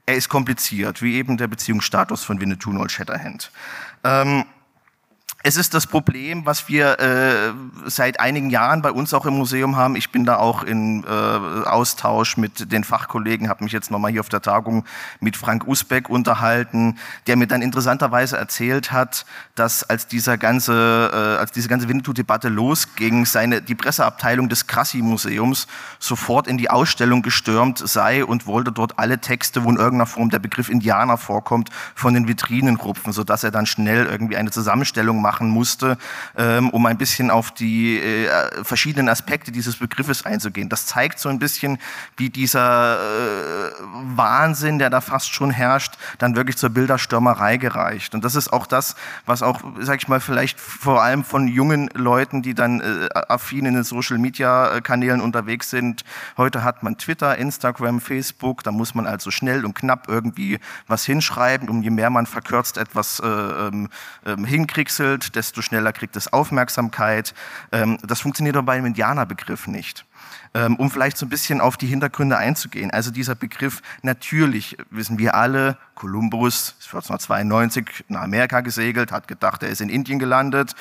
[0.06, 3.52] er ist kompliziert, wie eben der Beziehungsstatus von Winnetou und Shatterhand.
[4.04, 4.46] Ähm,
[5.46, 7.54] es ist das Problem, was wir äh,
[7.86, 9.98] seit einigen Jahren bei uns auch im Museum haben.
[9.98, 14.22] Ich bin da auch in äh, Austausch mit den Fachkollegen, habe mich jetzt nochmal hier
[14.22, 14.86] auf der Tagung
[15.20, 19.26] mit Frank Usbeck unterhalten, der mir dann interessanterweise erzählt hat,
[19.56, 25.68] dass als dieser ganze, äh, als diese ganze Winnetou-Debatte losging, seine die Presseabteilung des Krassi-Museums
[26.00, 30.30] sofort in die Ausstellung gestürmt sei und wollte dort alle Texte, wo in irgendeiner Form
[30.30, 35.22] der Begriff Indianer vorkommt, von den Vitrinen rupfen, sodass er dann schnell irgendwie eine Zusammenstellung
[35.22, 35.98] macht machen musste,
[36.38, 38.30] ähm, um ein bisschen auf die äh,
[38.64, 40.70] verschiedenen Aspekte dieses Begriffes einzugehen.
[40.70, 41.80] Das zeigt so ein bisschen,
[42.18, 43.72] wie dieser äh,
[44.16, 48.14] Wahnsinn, der da fast schon herrscht, dann wirklich zur Bilderstürmerei gereicht.
[48.14, 51.90] Und das ist auch das, was auch, sag ich mal, vielleicht vor allem von jungen
[51.96, 56.04] Leuten, die dann äh, affin in den Social-Media-Kanälen unterwegs sind.
[56.38, 61.06] Heute hat man Twitter, Instagram, Facebook, da muss man also schnell und knapp irgendwie was
[61.06, 61.70] hinschreiben.
[61.70, 63.90] Und je mehr man verkürzt etwas äh, ähm,
[64.28, 64.44] ähm
[65.24, 67.34] hinkriegselt, desto schneller kriegt es Aufmerksamkeit.
[67.72, 70.06] Ähm, das funktioniert aber beim Indianerbegriff nicht
[70.56, 72.92] ähm, um vielleicht so ein bisschen auf die Hintergründe einzugehen.
[72.92, 79.64] Also dieser Begriff, natürlich wissen wir alle, Kolumbus ist 1492 nach Amerika gesegelt, hat gedacht,
[79.64, 80.76] er ist in Indien gelandet.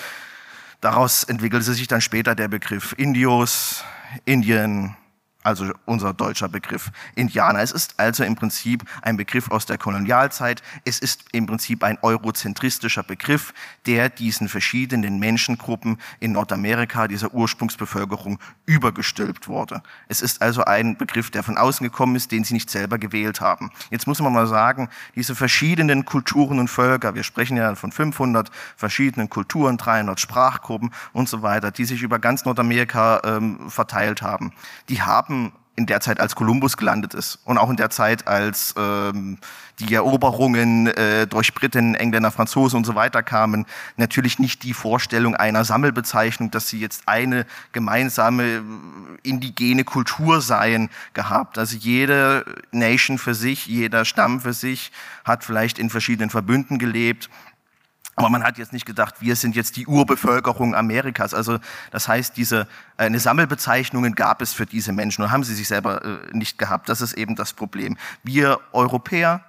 [0.82, 3.82] Daraus entwickelte sich dann später der Begriff Indios,
[4.26, 4.94] Indien,
[5.42, 7.60] also unser deutscher Begriff Indianer.
[7.60, 10.62] Es ist also im Prinzip ein Begriff aus der Kolonialzeit.
[10.84, 13.52] Es ist im Prinzip ein eurozentristischer Begriff,
[13.86, 19.82] der diesen verschiedenen Menschengruppen in Nordamerika, dieser Ursprungsbevölkerung, übergestülpt wurde.
[20.08, 23.40] Es ist also ein Begriff, der von außen gekommen ist, den sie nicht selber gewählt
[23.40, 23.70] haben.
[23.90, 28.50] Jetzt muss man mal sagen, diese verschiedenen Kulturen und Völker, wir sprechen ja von 500
[28.76, 34.52] verschiedenen Kulturen, 300 Sprachgruppen und so weiter, die sich über ganz Nordamerika ähm, verteilt haben,
[34.88, 38.28] die haben haben in der Zeit, als Kolumbus gelandet ist und auch in der Zeit,
[38.28, 39.38] als ähm,
[39.78, 43.64] die Eroberungen äh, durch Briten, Engländer, Franzosen und so weiter kamen,
[43.96, 48.60] natürlich nicht die Vorstellung einer Sammelbezeichnung, dass sie jetzt eine gemeinsame äh,
[49.22, 51.56] indigene Kultur seien, gehabt.
[51.56, 54.92] Also jede Nation für sich, jeder Stamm für sich
[55.24, 57.30] hat vielleicht in verschiedenen Verbünden gelebt
[58.14, 61.32] aber man hat jetzt nicht gedacht, wir sind jetzt die Urbevölkerung Amerikas.
[61.32, 61.58] Also
[61.90, 65.68] das heißt, diese äh, eine Sammelbezeichnungen gab es für diese Menschen und haben sie sich
[65.68, 66.88] selber äh, nicht gehabt.
[66.88, 67.96] Das ist eben das Problem.
[68.22, 69.44] Wir Europäer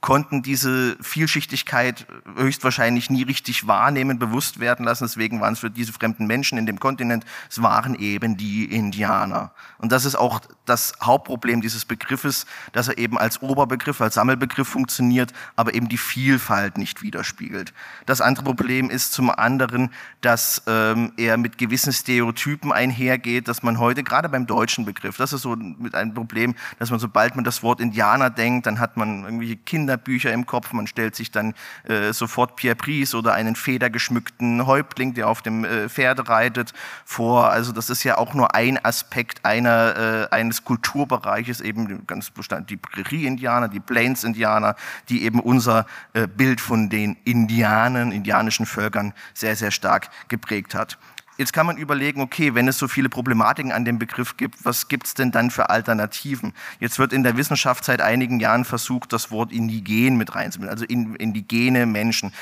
[0.00, 2.06] konnten diese Vielschichtigkeit
[2.36, 5.04] höchstwahrscheinlich nie richtig wahrnehmen, bewusst werden lassen.
[5.04, 9.52] Deswegen waren es für diese fremden Menschen in dem Kontinent, es waren eben die Indianer.
[9.78, 14.68] Und das ist auch das Hauptproblem dieses Begriffes, dass er eben als Oberbegriff, als Sammelbegriff
[14.68, 17.72] funktioniert, aber eben die Vielfalt nicht widerspiegelt.
[18.04, 23.78] Das andere Problem ist zum anderen, dass ähm, er mit gewissen Stereotypen einhergeht, dass man
[23.78, 27.44] heute, gerade beim deutschen Begriff, das ist so mit einem Problem, dass man, sobald man
[27.44, 30.72] das Wort Indianer denkt, dann hat man irgendwelche Kinder Kinderbücher im Kopf.
[30.72, 35.64] Man stellt sich dann äh, sofort Pierre Brice oder einen federgeschmückten Häuptling, der auf dem
[35.64, 36.72] äh, Pferd reitet,
[37.04, 37.50] vor.
[37.50, 42.68] Also das ist ja auch nur ein Aspekt einer, äh, eines Kulturbereiches, eben ganz bestand
[42.70, 44.74] die Prärie-Indianer, die Plains-Indianer,
[45.08, 50.98] die eben unser äh, Bild von den Indianern, indianischen Völkern sehr, sehr stark geprägt hat.
[51.38, 54.88] Jetzt kann man überlegen, okay, wenn es so viele Problematiken an dem Begriff gibt, was
[54.88, 56.54] gibt es denn dann für Alternativen?
[56.80, 60.86] Jetzt wird in der Wissenschaft seit einigen Jahren versucht, das Wort indigen mit reinzunehmen, also
[60.86, 62.32] in, indigene Menschen.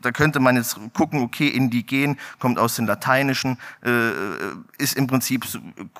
[0.00, 4.12] Da könnte man jetzt gucken, okay, indigen kommt aus dem Lateinischen, äh,
[4.78, 5.44] ist im Prinzip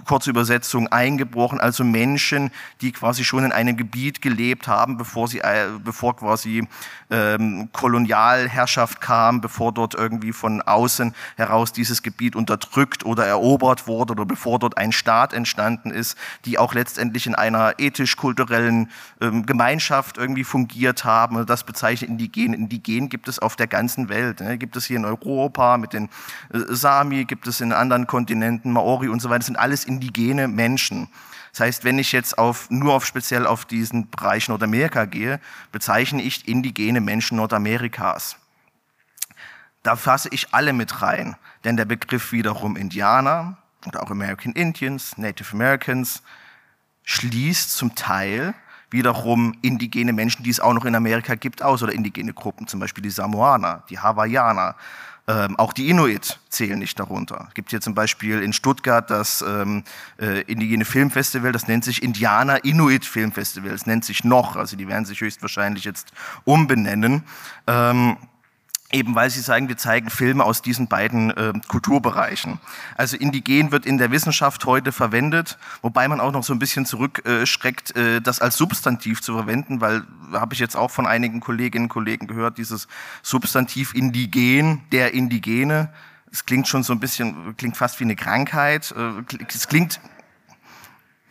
[0.05, 5.41] kurze Übersetzung eingebrochen, also Menschen, die quasi schon in einem Gebiet gelebt haben, bevor sie,
[5.41, 6.69] äh, bevor quasi
[7.11, 14.12] ähm, Kolonialherrschaft kam, bevor dort irgendwie von außen heraus dieses Gebiet unterdrückt oder erobert wurde
[14.12, 20.18] oder bevor dort ein Staat entstanden ist, die auch letztendlich in einer ethisch-kulturellen ähm, Gemeinschaft
[20.18, 21.44] irgendwie fungiert haben.
[21.46, 22.55] Das bezeichnet Indigen.
[22.55, 24.40] Indigen gibt es auf der ganzen Welt.
[24.40, 24.59] Ne?
[24.59, 26.09] Gibt es hier in Europa mit den
[26.53, 29.40] äh, Sami, gibt es in anderen Kontinenten, Maori und so weiter.
[29.40, 31.09] Das sind alles indigene Menschen.
[31.53, 35.38] Das heißt, wenn ich jetzt auf, nur auf speziell auf diesen Bereich Nordamerika gehe,
[35.70, 38.37] bezeichne ich indigene Menschen Nordamerikas.
[39.83, 45.18] Da fasse ich alle mit rein, denn der Begriff wiederum Indianer oder auch American Indians,
[45.18, 46.23] Native Americans
[47.05, 48.55] schließt zum Teil
[48.90, 52.79] wiederum indigene Menschen, die es auch noch in Amerika gibt, aus oder indigene Gruppen, zum
[52.79, 54.77] Beispiel die Samoaner, die Hawaiianer,
[55.29, 57.47] ähm, auch die Inuit zählen nicht darunter.
[57.49, 59.85] Es gibt hier zum Beispiel in Stuttgart das ähm,
[60.21, 63.71] äh, indigene Filmfestival, das nennt sich Indianer Inuit Filmfestival.
[63.71, 66.12] Das nennt sich noch, also die werden sich höchstwahrscheinlich jetzt
[66.45, 67.23] umbenennen.
[67.68, 68.16] Ähm,
[68.93, 72.59] eben weil sie sagen, wir zeigen Filme aus diesen beiden äh, Kulturbereichen.
[72.97, 76.87] Also indigen wird in der Wissenschaft heute verwendet, wobei man auch noch so ein bisschen
[76.87, 80.03] zurückschreckt, äh, das als Substantiv zu verwenden, weil
[80.33, 82.87] habe ich jetzt auch von einigen Kolleginnen und Kollegen gehört, dieses
[83.23, 85.91] Substantiv indigen, der Indigene,
[86.31, 90.01] es klingt schon so ein bisschen, klingt fast wie eine Krankheit, äh, es klingt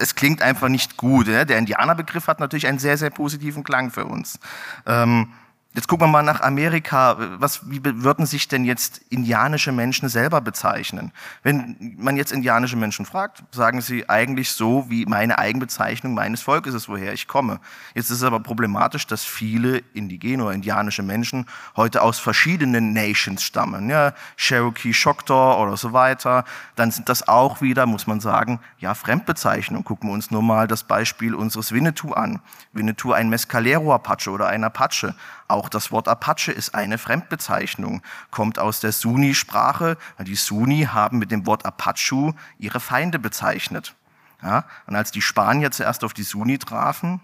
[0.01, 1.27] es klingt einfach nicht gut.
[1.27, 4.39] Der Indianerbegriff hat natürlich einen sehr, sehr positiven Klang für uns.
[4.87, 5.31] Ähm,
[5.73, 7.15] Jetzt gucken wir mal nach Amerika.
[7.39, 11.13] Was, wie würden sich denn jetzt indianische Menschen selber bezeichnen?
[11.43, 16.73] Wenn man jetzt indianische Menschen fragt, sagen sie eigentlich so, wie meine Eigenbezeichnung meines Volkes
[16.73, 17.61] ist, woher ich komme.
[17.95, 21.45] Jetzt ist es aber problematisch, dass viele indigene oder indianische Menschen
[21.77, 23.89] heute aus verschiedenen Nations stammen.
[23.89, 26.43] Ja, Cherokee, Choctaw oder so weiter.
[26.75, 29.85] Dann sind das auch wieder, muss man sagen, ja, Fremdbezeichnungen.
[29.85, 32.41] Gucken wir uns nur mal das Beispiel unseres Winnetou an.
[32.73, 35.15] Winnetou ein Mescalero Apache oder ein Apache.
[35.51, 39.97] Auch das Wort Apache ist eine Fremdbezeichnung, kommt aus der Suni-Sprache.
[40.19, 43.93] Die Suni haben mit dem Wort Apache ihre Feinde bezeichnet.
[44.41, 47.19] Ja, und als die Spanier zuerst auf die Suni trafen,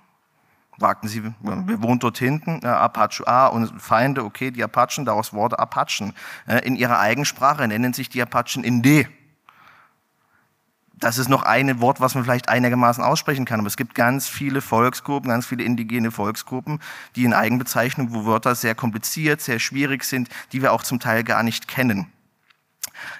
[0.77, 5.31] fragten sie, wir wohnen dort hinten, ja, Apache, ah, und Feinde, okay, die Apachen, daraus
[5.31, 6.13] Worte Apachen.
[6.63, 9.07] In ihrer Eigensprache nennen sich die Apachen Inde
[10.99, 13.60] das ist noch ein Wort, was man vielleicht einigermaßen aussprechen kann.
[13.60, 16.79] Aber es gibt ganz viele Volksgruppen, ganz viele indigene Volksgruppen,
[17.15, 21.23] die in Eigenbezeichnung, wo Wörter sehr kompliziert, sehr schwierig sind, die wir auch zum Teil
[21.23, 22.07] gar nicht kennen.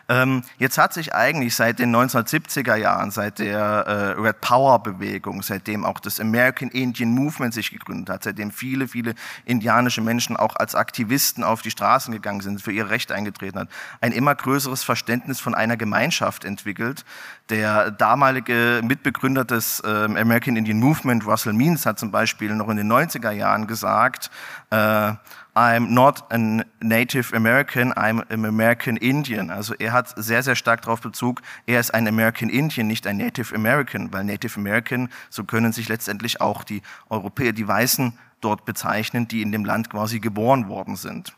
[0.10, 5.42] Ähm, jetzt hat sich eigentlich seit den 1970er Jahren, seit der äh, Red Power Bewegung,
[5.42, 10.56] seitdem auch das American Indian Movement sich gegründet hat, seitdem viele, viele indianische Menschen auch
[10.56, 13.70] als Aktivisten auf die Straßen gegangen sind, für ihre Rechte eingetreten hat,
[14.02, 17.06] ein immer größeres Verständnis von einer Gemeinschaft entwickelt.
[17.50, 22.78] Der damalige Mitbegründer des äh, American Indian Movement, Russell Means, hat zum Beispiel noch in
[22.78, 24.30] den 90er Jahren gesagt,
[24.70, 25.14] äh,
[25.58, 26.38] I'm not a
[26.82, 29.50] Native American, I'm an American Indian.
[29.50, 33.18] Also er hat sehr, sehr stark darauf Bezug, er ist ein American Indian, nicht ein
[33.18, 38.66] Native American, weil Native American, so können sich letztendlich auch die Europäer, die Weißen dort
[38.66, 41.34] bezeichnen, die in dem Land quasi geboren worden sind.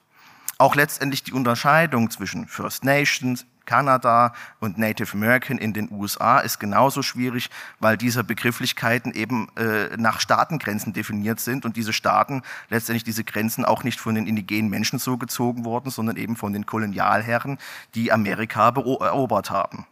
[0.57, 6.59] Auch letztendlich die Unterscheidung zwischen First Nations, Kanada und Native American in den USA ist
[6.59, 13.03] genauso schwierig, weil diese Begrifflichkeiten eben äh, nach Staatengrenzen definiert sind und diese Staaten letztendlich
[13.03, 16.65] diese Grenzen auch nicht von den indigenen Menschen so gezogen wurden, sondern eben von den
[16.65, 17.59] Kolonialherren,
[17.93, 19.85] die Amerika erobert haben.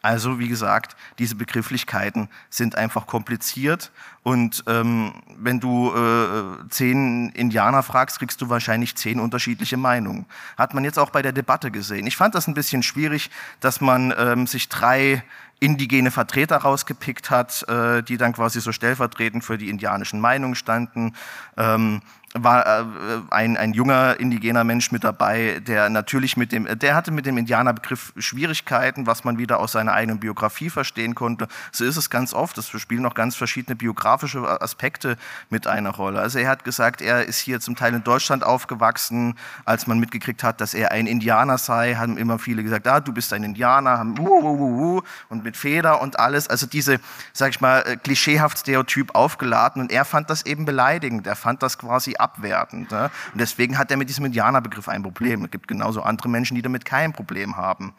[0.00, 3.90] Also wie gesagt, diese Begrifflichkeiten sind einfach kompliziert
[4.22, 10.26] und ähm, wenn du äh, zehn Indianer fragst, kriegst du wahrscheinlich zehn unterschiedliche Meinungen.
[10.56, 12.06] Hat man jetzt auch bei der Debatte gesehen.
[12.06, 13.30] Ich fand das ein bisschen schwierig,
[13.60, 15.24] dass man ähm, sich drei
[15.60, 21.14] indigene Vertreter rausgepickt hat, äh, die dann quasi so stellvertretend für die indianischen Meinungen standen.
[21.56, 22.02] Ähm,
[22.34, 22.84] war äh,
[23.30, 27.38] ein, ein junger indigener Mensch mit dabei, der natürlich mit dem, der hatte mit dem
[27.38, 31.48] Indianerbegriff Schwierigkeiten, was man wieder aus seiner eigenen Biografie verstehen konnte.
[31.72, 32.58] So ist es ganz oft.
[32.58, 35.16] Es spielen noch ganz verschiedene biografische Aspekte
[35.48, 36.20] mit einer Rolle.
[36.20, 39.34] Also er hat gesagt, er ist hier zum Teil in Deutschland aufgewachsen.
[39.64, 43.12] Als man mitgekriegt hat, dass er ein Indianer sei, haben immer viele gesagt, ah, du
[43.12, 46.48] bist ein Indianer, haben uh, uh, uh, und mit Feder und alles.
[46.48, 47.00] Also diese,
[47.32, 49.80] sag ich mal, äh, klischeehaft Stereotyp aufgeladen.
[49.80, 51.26] Und er fand das eben beleidigend.
[51.26, 52.90] Er fand das quasi abwertend.
[52.90, 53.10] Ne?
[53.32, 55.44] Und deswegen hat er mit diesem Indianerbegriff ein Problem.
[55.44, 57.94] Es gibt genauso andere Menschen, die damit kein Problem haben.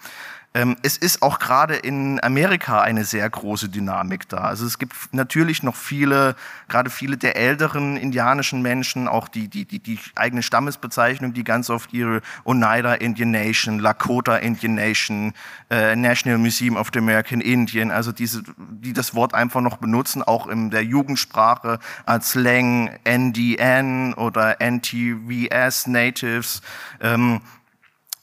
[0.56, 4.38] Ähm, es ist auch gerade in Amerika eine sehr große Dynamik da.
[4.38, 6.36] Also es gibt natürlich noch viele,
[6.68, 11.70] gerade viele der älteren indianischen Menschen, auch die, die, die, die eigene Stammesbezeichnung, die ganz
[11.70, 15.34] oft ihre Oneida Indian Nation, Lakota Indian Nation,
[15.70, 20.24] äh, National Museum of the American Indian, also diese, die das Wort einfach noch benutzen,
[20.24, 21.78] auch in der Jugendsprache
[22.08, 26.64] als Slang, NDN oder NTVS Natives.
[27.02, 27.41] Ähm,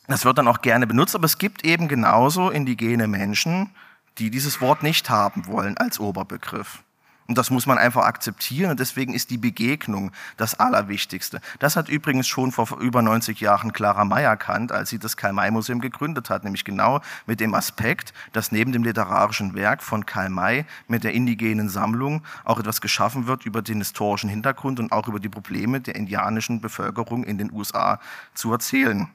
[0.09, 3.71] das wird dann auch gerne benutzt, aber es gibt eben genauso indigene Menschen,
[4.19, 6.83] die dieses Wort nicht haben wollen als Oberbegriff.
[7.29, 11.41] Und das muss man einfach akzeptieren und deswegen ist die Begegnung das Allerwichtigste.
[11.59, 15.81] Das hat übrigens schon vor über 90 Jahren Clara May erkannt, als sie das Karl-May-Museum
[15.81, 20.67] gegründet hat, nämlich genau mit dem Aspekt, dass neben dem literarischen Werk von Karl May
[20.87, 25.19] mit der indigenen Sammlung auch etwas geschaffen wird über den historischen Hintergrund und auch über
[25.19, 27.99] die Probleme der indianischen Bevölkerung in den USA
[28.35, 29.09] zu erzählen.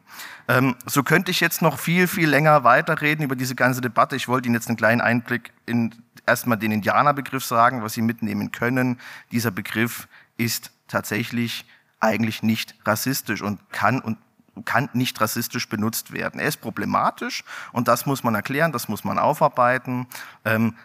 [0.48, 4.16] Ähm, so könnte ich jetzt noch viel, viel länger weiterreden über diese ganze Debatte.
[4.18, 5.96] Ich wollte Ihnen jetzt einen kleinen Einblick in
[6.26, 9.00] erstmal den Indianerbegriff sagen, was Sie mitnehmen können.
[9.32, 10.08] Dieser Begriff
[10.38, 11.66] ist tatsächlich
[12.00, 14.18] eigentlich nicht rassistisch und kann und
[14.66, 16.40] kann nicht rassistisch benutzt werden.
[16.40, 20.08] Er ist problematisch und das muss man erklären, das muss man aufarbeiten.
[20.44, 20.76] Ähm,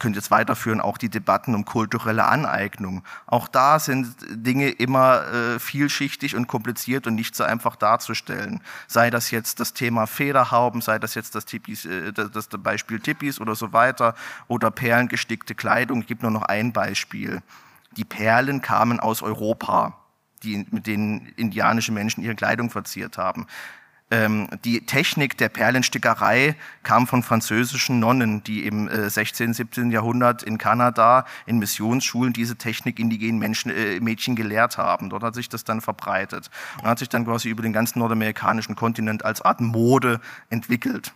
[0.00, 3.04] könnt jetzt weiterführen, auch die Debatten um kulturelle Aneignung.
[3.26, 8.60] Auch da sind Dinge immer äh, vielschichtig und kompliziert und nicht so einfach darzustellen.
[8.88, 13.40] Sei das jetzt das Thema Federhauben, sei das jetzt das, Tippis, äh, das, Beispiel Tippis
[13.40, 14.14] oder so weiter
[14.48, 16.00] oder perlengestickte Kleidung.
[16.00, 17.42] Ich gebe nur noch ein Beispiel.
[17.96, 19.96] Die Perlen kamen aus Europa
[20.42, 23.46] die, mit denen indianische Menschen ihre Kleidung verziert haben.
[24.10, 29.90] Ähm, die Technik der Perlenstickerei kam von französischen Nonnen, die im 16., äh, 17.
[29.92, 35.10] Jahrhundert in Kanada in Missionsschulen diese Technik indigenen Menschen, äh, Mädchen gelehrt haben.
[35.10, 36.50] Dort hat sich das dann verbreitet
[36.82, 41.12] und hat sich dann quasi über den ganzen nordamerikanischen Kontinent als Art Mode entwickelt.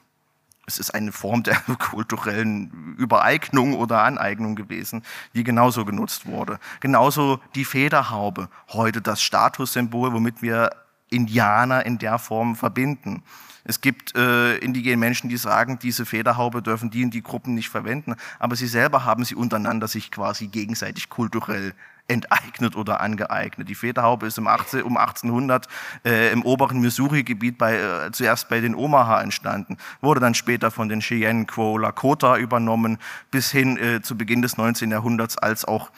[0.66, 5.03] Es ist eine Form der kulturellen Übereignung oder Aneignung gewesen,
[5.34, 6.61] die genauso genutzt wurde.
[6.78, 10.70] Genauso die Federhaube, heute das Statussymbol, womit wir
[11.14, 13.22] Indianer in der Form verbinden.
[13.64, 17.70] Es gibt äh, indigene Menschen, die sagen, diese Federhaube dürfen die und die Gruppen nicht
[17.70, 21.72] verwenden, aber sie selber haben sie untereinander sich quasi gegenseitig kulturell
[22.06, 23.68] enteignet oder angeeignet.
[23.68, 25.68] Die Federhaube ist im 18, um 1800
[26.04, 30.90] äh, im oberen Missouri-Gebiet bei, äh, zuerst bei den Omaha entstanden, wurde dann später von
[30.90, 32.98] den Cheyenne, Quo, Lakota übernommen,
[33.30, 34.90] bis hin äh, zu Beginn des 19.
[34.90, 35.90] Jahrhunderts als auch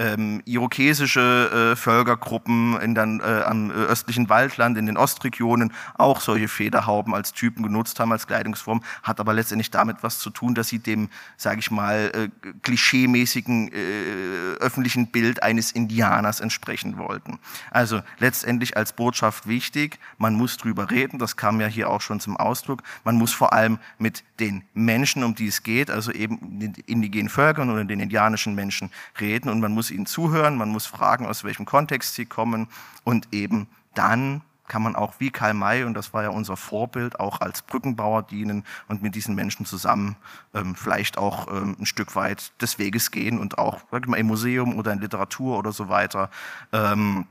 [0.00, 6.22] ähm, irokesische äh, Völkergruppen in den, äh, am äh, östlichen Waldland, in den Ostregionen auch
[6.22, 10.54] solche Federhauben als Typen genutzt haben, als Kleidungsform, hat aber letztendlich damit was zu tun,
[10.54, 17.38] dass sie dem, sage ich mal, äh, klischeemäßigen äh, öffentlichen Bild eines Indianers entsprechen wollten.
[17.70, 22.20] Also letztendlich als Botschaft wichtig, man muss drüber reden, das kam ja hier auch schon
[22.20, 26.58] zum Ausdruck, man muss vor allem mit den Menschen, um die es geht, also eben
[26.58, 28.90] den indigenen Völkern oder den indianischen Menschen
[29.20, 32.68] reden und man muss ihnen zuhören, man muss fragen, aus welchem Kontext sie kommen.
[33.04, 37.18] Und eben dann kann man auch wie Karl May, und das war ja unser Vorbild,
[37.18, 40.14] auch als Brückenbauer dienen und mit diesen Menschen zusammen
[40.54, 44.16] ähm, vielleicht auch ähm, ein Stück weit des Weges gehen und auch sag ich mal,
[44.16, 46.30] im Museum oder in Literatur oder so weiter
[46.72, 47.26] ähm,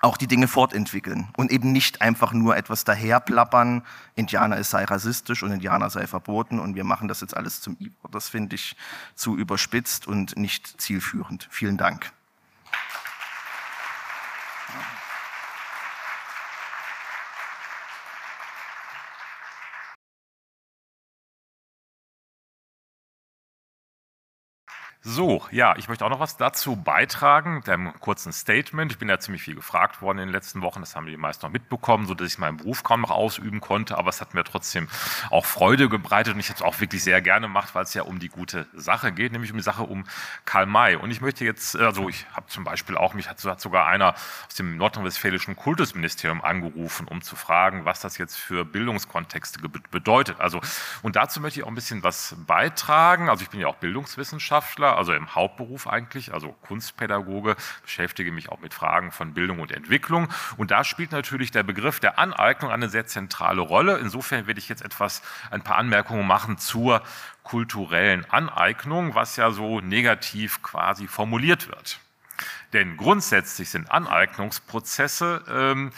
[0.00, 3.82] auch die Dinge fortentwickeln und eben nicht einfach nur etwas daherplappern,
[4.14, 8.08] Indianer sei rassistisch und Indianer sei verboten und wir machen das jetzt alles zum Ivo.
[8.10, 8.76] Das finde ich
[9.14, 11.48] zu überspitzt und nicht zielführend.
[11.50, 12.12] Vielen Dank.
[25.08, 28.90] So, ja, ich möchte auch noch was dazu beitragen, mit einem kurzen Statement.
[28.90, 31.46] Ich bin ja ziemlich viel gefragt worden in den letzten Wochen, das haben die meisten
[31.46, 34.42] noch mitbekommen, so dass ich meinen Beruf kaum noch ausüben konnte, aber es hat mir
[34.42, 34.88] trotzdem
[35.30, 38.02] auch Freude gebreitet und ich habe es auch wirklich sehr gerne gemacht, weil es ja
[38.02, 40.06] um die gute Sache geht, nämlich um die Sache um
[40.44, 40.96] Karl May.
[40.96, 44.14] Und ich möchte jetzt, also ich habe zum Beispiel auch, mich hat sogar einer
[44.48, 49.60] aus dem nordrhein-westfälischen Kultusministerium angerufen, um zu fragen, was das jetzt für Bildungskontexte
[49.92, 50.40] bedeutet.
[50.40, 50.60] Also,
[51.02, 53.28] und dazu möchte ich auch ein bisschen was beitragen.
[53.28, 58.60] Also ich bin ja auch Bildungswissenschaftler, also im Hauptberuf eigentlich, also Kunstpädagoge, beschäftige mich auch
[58.60, 60.28] mit Fragen von Bildung und Entwicklung.
[60.56, 63.98] Und da spielt natürlich der Begriff der Aneignung eine sehr zentrale Rolle.
[63.98, 67.02] Insofern werde ich jetzt etwas, ein paar Anmerkungen machen zur
[67.42, 72.00] kulturellen Aneignung, was ja so negativ quasi formuliert wird.
[72.72, 75.92] Denn grundsätzlich sind Aneignungsprozesse ähm,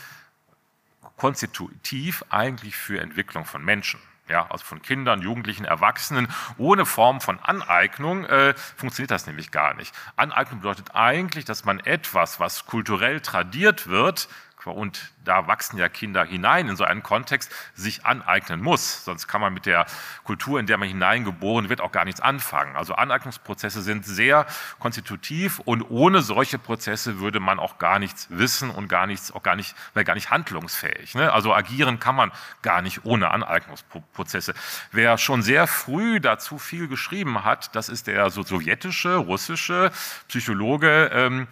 [1.16, 4.00] konstitutiv eigentlich für Entwicklung von Menschen.
[4.28, 6.28] Ja, also von Kindern, Jugendlichen, Erwachsenen.
[6.58, 9.94] Ohne Form von Aneignung äh, funktioniert das nämlich gar nicht.
[10.16, 14.28] Aneignung bedeutet eigentlich, dass man etwas, was kulturell tradiert wird,
[14.66, 19.04] und da wachsen ja Kinder hinein in so einen Kontext, sich aneignen muss.
[19.04, 19.86] Sonst kann man mit der
[20.24, 22.76] Kultur, in der man hineingeboren wird, auch gar nichts anfangen.
[22.76, 24.46] Also Aneignungsprozesse sind sehr
[24.78, 29.42] konstitutiv und ohne solche Prozesse würde man auch gar nichts wissen und gar nichts, auch
[29.42, 31.14] gar nicht, wäre gar nicht handlungsfähig.
[31.14, 31.32] Ne?
[31.32, 32.32] Also agieren kann man
[32.62, 34.54] gar nicht ohne Aneignungsprozesse.
[34.92, 39.90] Wer schon sehr früh dazu viel geschrieben hat, das ist der sowjetische, russische
[40.28, 41.46] Psychologe, ähm,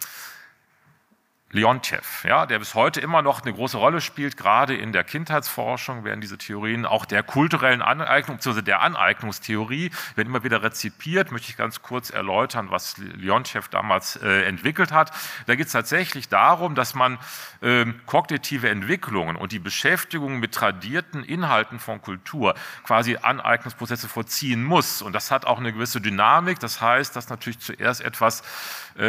[1.49, 6.03] Leontjev, ja, der bis heute immer noch eine große Rolle spielt, gerade in der Kindheitsforschung
[6.03, 8.61] werden diese Theorien auch der kulturellen Aneignung bzw.
[8.61, 11.31] der Aneignungstheorie werden immer wieder rezipiert.
[11.31, 15.11] Möchte ich ganz kurz erläutern, was Leontjev damals äh, entwickelt hat.
[15.45, 17.17] Da geht es tatsächlich darum, dass man
[17.61, 25.01] äh, kognitive Entwicklungen und die Beschäftigung mit tradierten Inhalten von Kultur quasi Aneignungsprozesse vollziehen muss.
[25.01, 26.59] Und das hat auch eine gewisse Dynamik.
[26.59, 28.43] Das heißt, dass natürlich zuerst etwas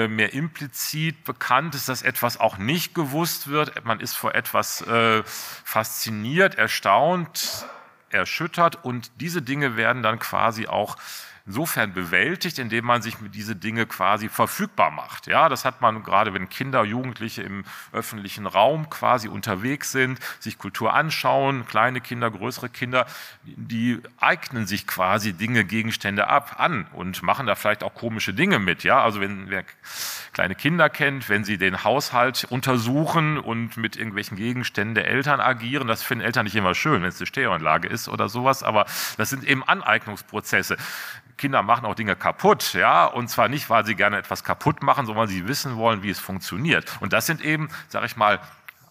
[0.09, 3.84] mehr implizit bekannt ist, dass etwas auch nicht gewusst wird.
[3.84, 7.66] Man ist vor etwas äh, fasziniert, erstaunt,
[8.11, 10.97] erschüttert und diese Dinge werden dann quasi auch
[11.49, 15.26] insofern bewältigt, indem man sich mit diese Dinge quasi verfügbar macht.
[15.26, 20.59] Ja, das hat man gerade, wenn Kinder, Jugendliche im öffentlichen Raum quasi unterwegs sind, sich
[20.59, 23.07] Kultur anschauen, kleine Kinder, größere Kinder,
[23.44, 28.59] die eignen sich quasi Dinge, Gegenstände ab, an und machen da vielleicht auch komische Dinge
[28.59, 28.84] mit.
[28.84, 29.64] Ja, also wenn wer
[30.34, 35.88] kleine Kinder kennt, wenn sie den Haushalt untersuchen und mit irgendwelchen Gegenständen der Eltern agieren,
[35.88, 38.84] das finden Eltern nicht immer schön, wenn es eine Stereoanlage ist oder sowas, aber
[39.16, 40.76] das sind eben Aneignungsprozesse.
[41.39, 45.07] Kinder machen auch Dinge kaputt, ja, und zwar nicht, weil sie gerne etwas kaputt machen,
[45.07, 46.84] sondern weil sie wissen wollen, wie es funktioniert.
[47.01, 48.41] Und das sind eben, sage ich mal,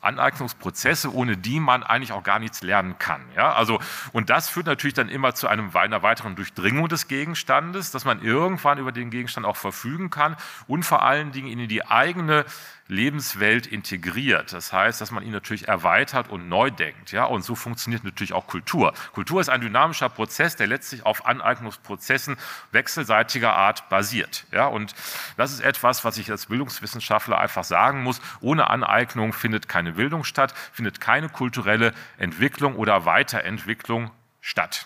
[0.02, 3.22] Aneignungsprozesse, ohne die man eigentlich auch gar nichts lernen kann.
[3.36, 3.54] Ja?
[3.54, 3.80] Also,
[4.14, 8.22] und das führt natürlich dann immer zu einem, einer weiteren Durchdringung des Gegenstandes, dass man
[8.22, 10.36] irgendwann über den Gegenstand auch verfügen kann
[10.68, 12.46] und vor allen Dingen in die eigene
[12.88, 14.54] Lebenswelt integriert.
[14.54, 17.12] Das heißt, dass man ihn natürlich erweitert und neu denkt.
[17.12, 17.26] Ja?
[17.26, 18.94] Und so funktioniert natürlich auch Kultur.
[19.14, 22.38] Kultur ist ein dynamischer Prozess, der letztlich auf Aneignungsprozessen
[22.72, 24.46] wechselseitiger Art basiert.
[24.52, 24.68] Ja?
[24.68, 24.96] Und
[25.36, 28.22] das ist etwas, was ich als Bildungswissenschaftler einfach sagen muss.
[28.42, 34.12] Ohne Aneignung findet keine Bildung statt, findet keine kulturelle Entwicklung oder Weiterentwicklung
[34.42, 34.86] statt.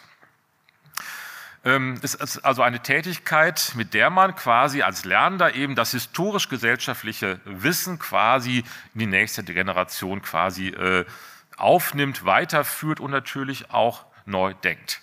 [1.64, 7.40] Ähm, es ist also eine Tätigkeit, mit der man quasi als Lernender eben das historisch-gesellschaftliche
[7.46, 11.06] Wissen quasi in die nächste Generation quasi äh,
[11.58, 15.02] aufnimmt, weiterführt und natürlich auch neu denkt.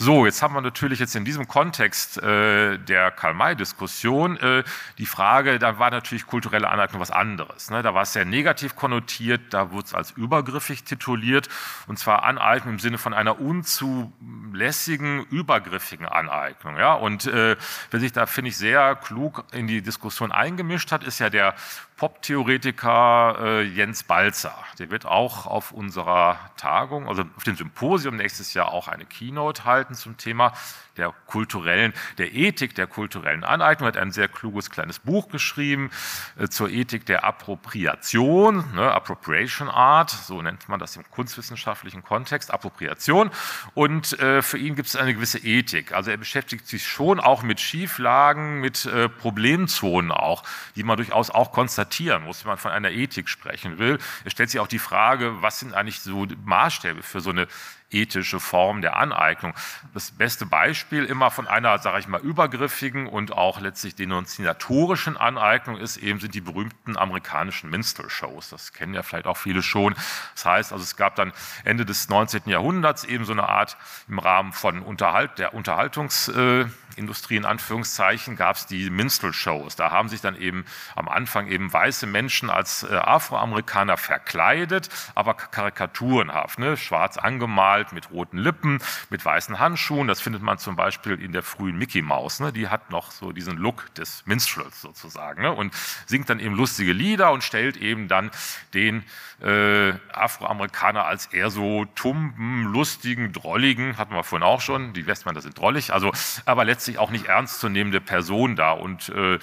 [0.00, 4.62] So, jetzt haben wir natürlich jetzt in diesem Kontext äh, der Karl-May-Diskussion äh,
[4.96, 7.68] die Frage, da war natürlich kulturelle Aneignung was anderes.
[7.68, 7.82] Ne?
[7.82, 11.48] Da war es sehr negativ konnotiert, da wurde es als übergriffig tituliert
[11.88, 16.76] und zwar Aneignung im Sinne von einer unzulässigen, übergriffigen Aneignung.
[16.76, 16.94] Ja?
[16.94, 17.56] Und äh,
[17.90, 21.56] wer sich da, finde ich, sehr klug in die Diskussion eingemischt hat, ist ja der
[21.98, 24.54] Pop-Theoretiker äh, Jens Balzer.
[24.78, 29.64] Der wird auch auf unserer Tagung, also auf dem Symposium nächstes Jahr auch eine Keynote
[29.64, 30.52] halten zum Thema
[30.98, 35.90] der kulturellen, der Ethik der kulturellen Aneignung, hat ein sehr kluges kleines Buch geschrieben
[36.38, 42.52] äh, zur Ethik der Appropriation, ne, Appropriation Art, so nennt man das im kunstwissenschaftlichen Kontext,
[42.52, 43.30] Appropriation.
[43.74, 45.92] Und äh, für ihn gibt es eine gewisse Ethik.
[45.92, 50.42] Also er beschäftigt sich schon auch mit Schieflagen, mit äh, Problemzonen auch,
[50.76, 53.98] die man durchaus auch konstatieren muss, wenn man von einer Ethik sprechen will.
[54.24, 57.46] Er stellt sich auch die Frage, was sind eigentlich so Maßstäbe für so eine
[57.90, 59.54] ethische Form der Aneignung.
[59.94, 65.76] Das beste Beispiel immer von einer, sage ich mal, übergriffigen und auch letztlich denunziatorischen Aneignung
[65.76, 68.50] ist eben sind die berühmten amerikanischen Minstrel-Shows.
[68.50, 69.94] Das kennen ja vielleicht auch viele schon.
[70.34, 71.32] Das heißt, also es gab dann
[71.64, 72.42] Ende des 19.
[72.46, 73.76] Jahrhunderts eben so eine Art
[74.08, 76.66] im Rahmen von Unterhalt, der Unterhaltungs äh,
[76.98, 79.76] Industrie in Anführungszeichen gab es die Minstrel-Shows.
[79.76, 85.34] Da haben sich dann eben am Anfang eben weiße Menschen als äh, Afroamerikaner verkleidet, aber
[85.34, 86.76] karikaturenhaft, ne?
[86.76, 88.80] schwarz angemalt, mit roten Lippen,
[89.10, 90.08] mit weißen Handschuhen.
[90.08, 92.40] Das findet man zum Beispiel in der frühen Mickey Mouse.
[92.40, 92.52] Ne?
[92.52, 95.52] Die hat noch so diesen Look des Minstrels sozusagen ne?
[95.52, 95.74] und
[96.06, 98.30] singt dann eben lustige Lieder und stellt eben dann
[98.74, 99.04] den
[99.40, 105.40] äh, Afroamerikaner als eher so tumben, lustigen, drolligen, hatten wir vorhin auch schon, die Westmänner
[105.40, 106.12] sind drollig, also
[106.44, 109.38] aber letztlich auch nicht ernstzunehmende Person da und äh,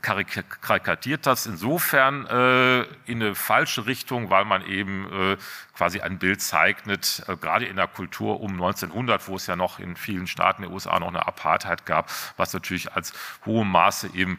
[0.00, 1.46] karikatiert das.
[1.46, 5.36] Insofern äh, in eine falsche Richtung, weil man eben äh,
[5.76, 9.78] quasi ein Bild zeichnet, äh, gerade in der Kultur um 1900, wo es ja noch
[9.78, 13.12] in vielen Staaten der USA noch eine Apartheid gab, was natürlich als
[13.46, 14.38] hohem Maße eben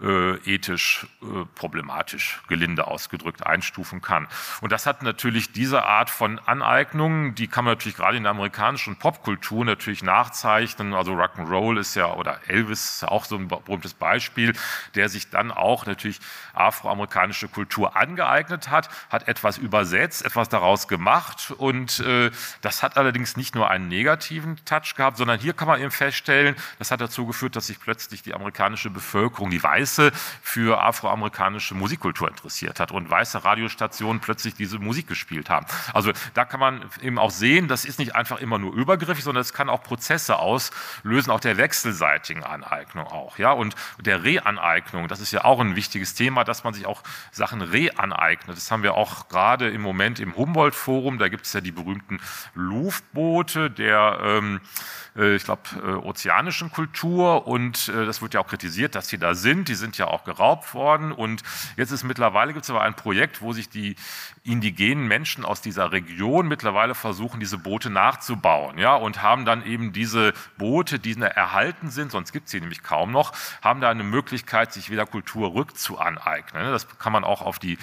[0.00, 4.28] äh, ethisch äh, problematisch, gelinde ausgedrückt, einstufen kann.
[4.60, 8.32] Und das hat natürlich diese Art von Aneignungen, die kann man natürlich gerade in der
[8.32, 10.92] amerikanischen Popkultur natürlich nachzeichnen.
[10.92, 14.52] Also Rock'n'Roll ist ja, oder Elvis ist auch so ein berühmtes Beispiel,
[14.94, 16.20] der sich dann auch natürlich
[16.52, 22.30] afroamerikanische Kultur angeeignet hat, hat etwas übersetzt, etwas daraus gemacht und äh,
[22.60, 26.54] das hat allerdings nicht nur einen negativen Touch gehabt, sondern hier kann man eben feststellen,
[26.78, 30.10] das hat dazu geführt, dass sich plötzlich die amerikanische Bevölkerung, die weiß Weiße
[30.42, 35.66] für afroamerikanische Musikkultur interessiert hat und weiße Radiostationen plötzlich diese Musik gespielt haben.
[35.94, 39.42] Also da kann man eben auch sehen, das ist nicht einfach immer nur übergriffig, sondern
[39.42, 45.20] es kann auch Prozesse auslösen, auch der wechselseitigen Aneignung auch, ja, und der Reaneignung, das
[45.20, 48.56] ist ja auch ein wichtiges Thema, dass man sich auch Sachen reaneignet.
[48.56, 52.18] Das haben wir auch gerade im Moment im Humboldt-Forum, da gibt es ja die berühmten
[52.54, 58.46] Luftboote der ähm, äh, ich glaube, äh, ozeanischen Kultur und äh, das wird ja auch
[58.46, 59.68] kritisiert, dass die da sind.
[59.68, 61.42] Die sind ja auch geraubt worden und
[61.76, 63.96] jetzt ist mittlerweile gibt es aber ein Projekt, wo sich die
[64.44, 69.92] indigenen Menschen aus dieser Region mittlerweile versuchen, diese Boote nachzubauen, ja, und haben dann eben
[69.92, 74.04] diese Boote, die erhalten sind, sonst gibt es sie nämlich kaum noch, haben da eine
[74.04, 76.70] Möglichkeit, sich wieder Kultur rückzuaneignen.
[76.70, 77.78] Das kann man auch auf die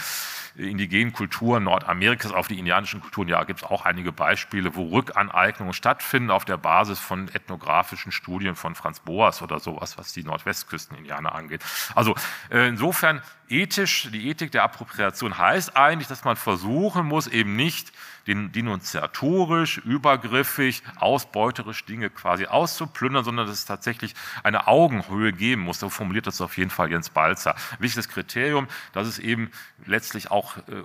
[0.55, 5.73] indigenen Kulturen Nordamerikas, auf die indianischen Kulturen, ja, gibt es auch einige Beispiele, wo Rückaneignungen
[5.73, 11.33] stattfinden auf der Basis von ethnografischen Studien von Franz Boas oder sowas, was die Nordwestküsten-Indianer
[11.33, 11.61] angeht.
[11.95, 12.15] Also
[12.51, 17.91] äh, insofern ethisch, die Ethik der Appropriation heißt eigentlich, dass man versuchen muss, eben nicht
[18.27, 24.13] den denunziatorisch, übergriffig, ausbeuterisch Dinge quasi auszuplündern, sondern dass es tatsächlich
[24.43, 25.79] eine Augenhöhe geben muss.
[25.79, 27.55] So formuliert das auf jeden Fall Jens Balzer.
[27.79, 29.51] Wichtiges Kriterium, dass es eben
[29.85, 30.83] letztlich auch äh,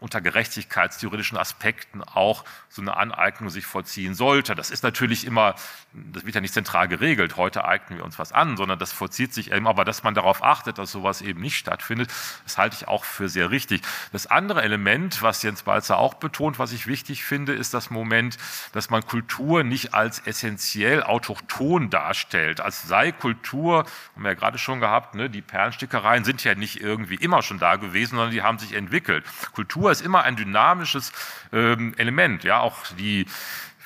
[0.00, 4.54] unter gerechtigkeitstheoretischen Aspekten auch so eine Aneignung sich vollziehen sollte.
[4.54, 5.54] Das ist natürlich immer,
[5.92, 9.34] das wird ja nicht zentral geregelt, heute eignen wir uns was an, sondern das vollzieht
[9.34, 12.10] sich eben, aber dass man darauf achtet, dass sowas eben nicht stattfindet,
[12.44, 13.82] das halte ich auch für sehr richtig.
[14.12, 18.38] Das andere Element, was Jens Balzer auch betont, was ich wichtig finde, ist das Moment,
[18.72, 23.84] dass man Kultur nicht als essentiell autochton darstellt, als sei Kultur,
[24.14, 27.58] haben wir ja gerade schon gehabt, ne, die Perlenstickereien sind ja nicht irgendwie immer schon
[27.58, 29.24] da gewesen, sondern die haben sich entwickelt.
[29.52, 31.12] Kultur ist immer ein dynamisches
[31.52, 32.44] ähm, Element.
[32.44, 33.26] Ja, auch die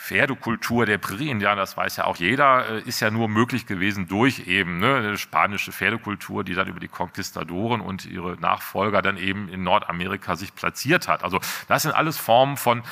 [0.05, 4.47] Pferdekultur der Prärie-Indianer, das weiß ja auch jeder, äh, ist ja nur möglich gewesen durch
[4.47, 9.49] eben ne, eine spanische Pferdekultur, die dann über die Konquistadoren und ihre Nachfolger dann eben
[9.49, 11.25] in Nordamerika sich platziert hat.
[11.25, 12.83] Also das sind alles Formen von,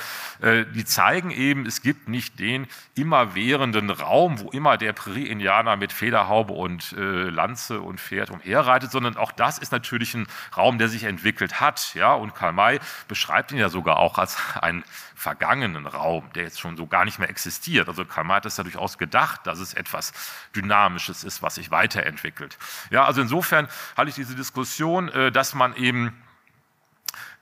[0.40, 5.92] äh, die zeigen eben, es gibt nicht den immerwährenden Raum, wo immer der Prärie-Indianer mit
[5.92, 10.88] Federhaube und äh, Lanze und Pferd umherreitet, sondern auch das ist natürlich ein Raum, der
[10.88, 11.94] sich entwickelt hat.
[11.94, 12.14] Ja?
[12.14, 14.82] Und Karl May beschreibt ihn ja sogar auch als ein
[15.22, 17.88] vergangenen Raum, der jetzt schon so gar nicht mehr existiert.
[17.88, 20.12] Also Karl May hat es ja durchaus gedacht, dass es etwas
[20.54, 22.58] Dynamisches ist, was sich weiterentwickelt.
[22.90, 26.12] Ja, also insofern halte ich diese Diskussion, äh, dass man eben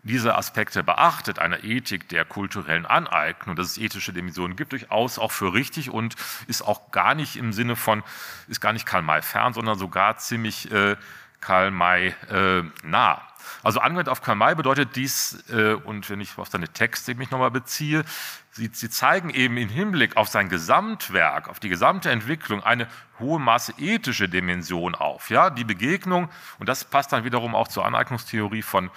[0.02, 5.32] diese Aspekte beachtet, einer Ethik der kulturellen Aneignung, dass es ethische Dimensionen gibt, durchaus auch
[5.32, 6.16] für richtig und
[6.46, 8.02] ist auch gar nicht im Sinne von,
[8.48, 10.96] ist gar nicht Karl May fern, sondern sogar ziemlich äh,
[11.40, 13.26] Karl May äh, nah.
[13.62, 17.30] Also angewendet auf Karl May bedeutet dies, äh, und wenn ich auf seine Texte mich
[17.30, 18.04] nochmal beziehe,
[18.52, 22.88] sie, sie zeigen eben im Hinblick auf sein Gesamtwerk, auf die gesamte Entwicklung eine
[23.18, 25.30] hohe Maße ethische Dimension auf.
[25.30, 26.28] Ja, die Begegnung,
[26.58, 28.90] und das passt dann wiederum auch zur Aneignungstheorie von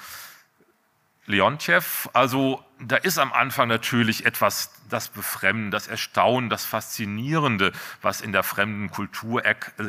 [1.26, 7.72] Leontjev, also da ist am Anfang natürlich etwas, das Befremden, das Erstaunen, das Faszinierende,
[8.02, 9.42] was in der fremden Kultur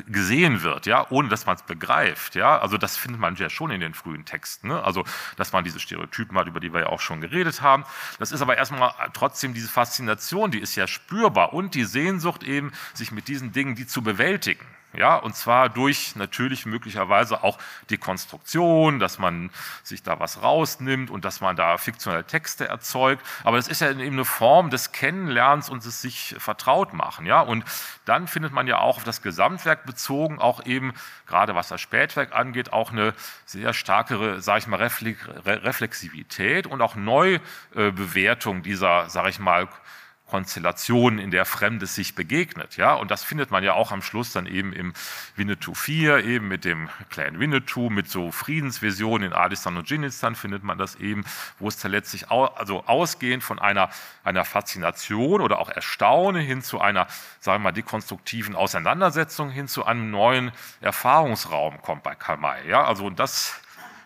[0.06, 2.58] gesehen wird, ja, ohne dass man es begreift, ja.
[2.58, 4.82] Also das findet man ja schon in den frühen Texten, ne?
[4.82, 5.04] also
[5.36, 7.84] dass man diese Stereotypen hat, über die wir ja auch schon geredet haben.
[8.18, 12.72] Das ist aber erstmal trotzdem diese Faszination, die ist ja spürbar und die Sehnsucht eben,
[12.94, 14.64] sich mit diesen Dingen, die zu bewältigen.
[14.96, 17.58] Ja, und zwar durch natürlich möglicherweise auch
[17.90, 19.50] die Konstruktion, dass man
[19.82, 23.24] sich da was rausnimmt und dass man da fiktionelle Texte erzeugt.
[23.42, 27.26] Aber das ist ja eben eine Form des Kennenlernens und des sich vertraut machen.
[27.26, 27.64] Ja, und
[28.04, 30.92] dann findet man ja auch auf das Gesamtwerk bezogen auch eben,
[31.26, 33.14] gerade was das Spätwerk angeht, auch eine
[33.44, 39.68] sehr starke, sage ich mal, Reflexivität und auch Neubewertung dieser, sage ich mal,
[40.26, 42.76] Konstellation, in der Fremdes sich begegnet.
[42.76, 42.94] Ja?
[42.94, 44.94] Und das findet man ja auch am Schluss dann eben im
[45.36, 50.64] Winnetou 4, eben mit dem kleinen Winnetou, mit so Friedensvisionen in Adistan und Dschinnistan findet
[50.64, 51.24] man das eben,
[51.58, 53.90] wo es dann letztlich also ausgehend von einer,
[54.24, 57.06] einer Faszination oder auch Erstaunen hin zu einer,
[57.40, 62.66] sagen wir mal, dekonstruktiven Auseinandersetzung hin zu einem neuen Erfahrungsraum kommt bei Karl May.
[62.68, 62.84] Ja?
[62.84, 63.60] Also das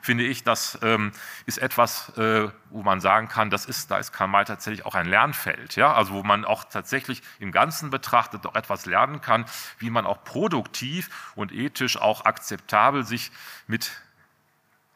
[0.09, 1.13] finde ich, das ähm,
[1.45, 4.95] ist etwas, äh, wo man sagen kann, das ist, da ist Karl May tatsächlich auch
[4.95, 9.45] ein Lernfeld, ja, also wo man auch tatsächlich im Ganzen betrachtet auch etwas lernen kann,
[9.79, 13.31] wie man auch produktiv und ethisch auch akzeptabel sich
[13.67, 14.01] mit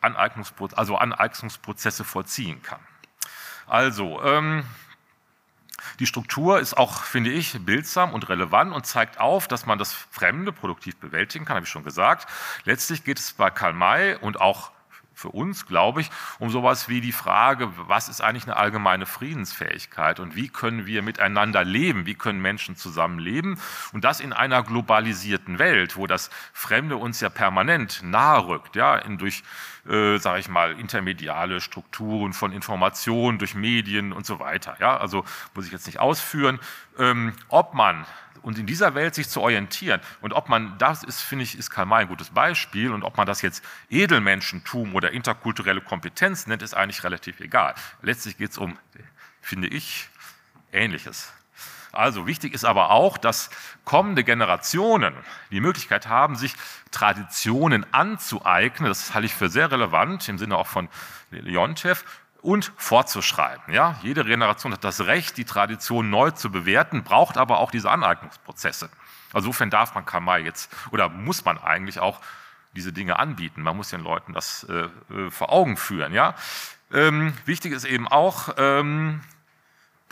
[0.01, 2.81] Aneignungsproz also Aneignungsprozesse vollziehen kann.
[3.67, 4.65] Also, ähm,
[5.99, 9.93] die Struktur ist auch, finde ich, bildsam und relevant und zeigt auf, dass man das
[9.93, 12.27] Fremde produktiv bewältigen kann, habe ich schon gesagt.
[12.65, 14.72] Letztlich geht es bei Karl May und auch
[15.15, 20.21] für uns, glaube ich, um sowas wie die Frage, was ist eigentlich eine allgemeine Friedensfähigkeit
[20.21, 23.59] und wie können wir miteinander leben, wie können Menschen zusammenleben
[23.93, 28.97] und das in einer globalisierten Welt, wo das Fremde uns ja permanent nahe rückt, ja,
[28.97, 29.43] in, durch,
[29.89, 34.77] äh, sage ich mal, intermediale Strukturen von Informationen, durch Medien und so weiter.
[34.81, 36.59] Ja, also muss ich jetzt nicht ausführen,
[36.99, 38.07] ähm, ob man
[38.43, 40.01] und in dieser Welt sich zu orientieren.
[40.21, 42.93] Und ob man das ist, finde ich, ist Karl May ein gutes Beispiel.
[42.93, 47.75] Und ob man das jetzt Edelmenschentum oder interkulturelle Kompetenz nennt, ist eigentlich relativ egal.
[48.03, 48.79] Letztlich geht es um,
[49.41, 50.09] finde ich,
[50.73, 51.33] Ähnliches.
[51.93, 53.51] Also wichtig ist aber auch, dass
[53.85, 55.15] kommende Generationen
[55.51, 56.55] die Möglichkeit haben, sich
[56.91, 58.89] Traditionen anzueignen.
[58.89, 60.89] Das halte ich für sehr relevant im Sinne auch von
[61.31, 62.05] Leontev
[62.43, 63.73] und fortzuschreiben.
[63.73, 63.97] Ja?
[64.03, 68.91] Jede Generation hat das Recht, die Tradition neu zu bewerten, braucht aber auch diese Aneignungsprozesse.
[69.33, 72.21] Also insofern darf man Kamai jetzt oder muss man eigentlich auch
[72.75, 73.63] diese Dinge anbieten.
[73.63, 76.13] Man muss den Leuten das äh, äh, vor Augen führen.
[76.13, 76.35] Ja?
[76.93, 79.21] Ähm, wichtig ist eben auch, ähm,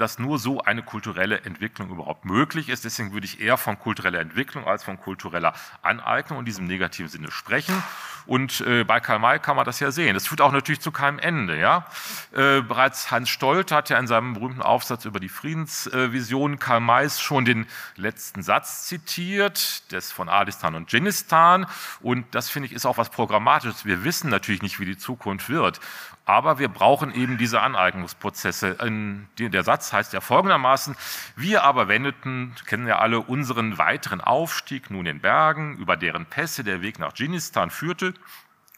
[0.01, 2.85] dass nur so eine kulturelle Entwicklung überhaupt möglich ist.
[2.85, 7.31] Deswegen würde ich eher von kultureller Entwicklung als von kultureller Aneignung in diesem negativen Sinne
[7.31, 7.83] sprechen.
[8.27, 10.15] Und äh, bei Karl May kann man das ja sehen.
[10.15, 11.59] Das führt auch natürlich zu keinem Ende.
[11.59, 11.87] Ja?
[12.33, 17.21] Äh, bereits Hans Stolt hat ja in seinem berühmten Aufsatz über die Friedensvision Karl Mays
[17.21, 21.67] schon den letzten Satz zitiert, des von Adistan und Dschinnistan.
[22.01, 23.85] Und das finde ich ist auch was Programmatisches.
[23.85, 25.81] Wir wissen natürlich nicht, wie die Zukunft wird.
[26.25, 28.77] Aber wir brauchen eben diese Aneignungsprozesse.
[29.39, 30.97] Der Satz heißt ja folgendermaßen,
[31.37, 36.65] wir aber wendeten, kennen ja alle, unseren weiteren Aufstieg nun in Bergen, über deren Pässe
[36.65, 38.15] der Weg nach Dschinnistan führte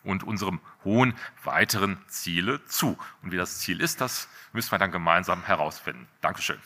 [0.04, 2.98] und unserem hohen weiteren Ziele zu.
[3.22, 6.08] Und wie das Ziel ist, das müssen wir dann gemeinsam herausfinden.
[6.20, 6.58] Dankeschön.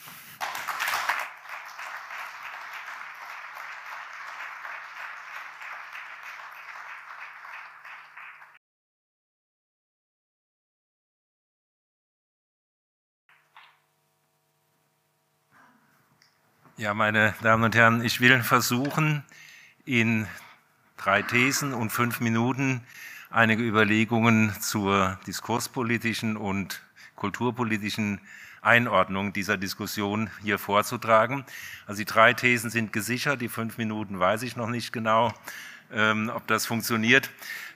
[16.78, 19.24] Ja, meine Damen und Herren, ich will versuchen,
[19.86, 20.26] in
[20.98, 22.82] drei Thesen und fünf Minuten
[23.30, 26.82] einige Überlegungen zur diskurspolitischen und
[27.14, 28.20] kulturpolitischen
[28.60, 31.46] Einordnung dieser Diskussion hier vorzutragen.
[31.86, 35.32] Also die drei Thesen sind gesichert, die fünf Minuten weiß ich noch nicht genau,
[35.92, 37.30] ähm, ob das funktioniert.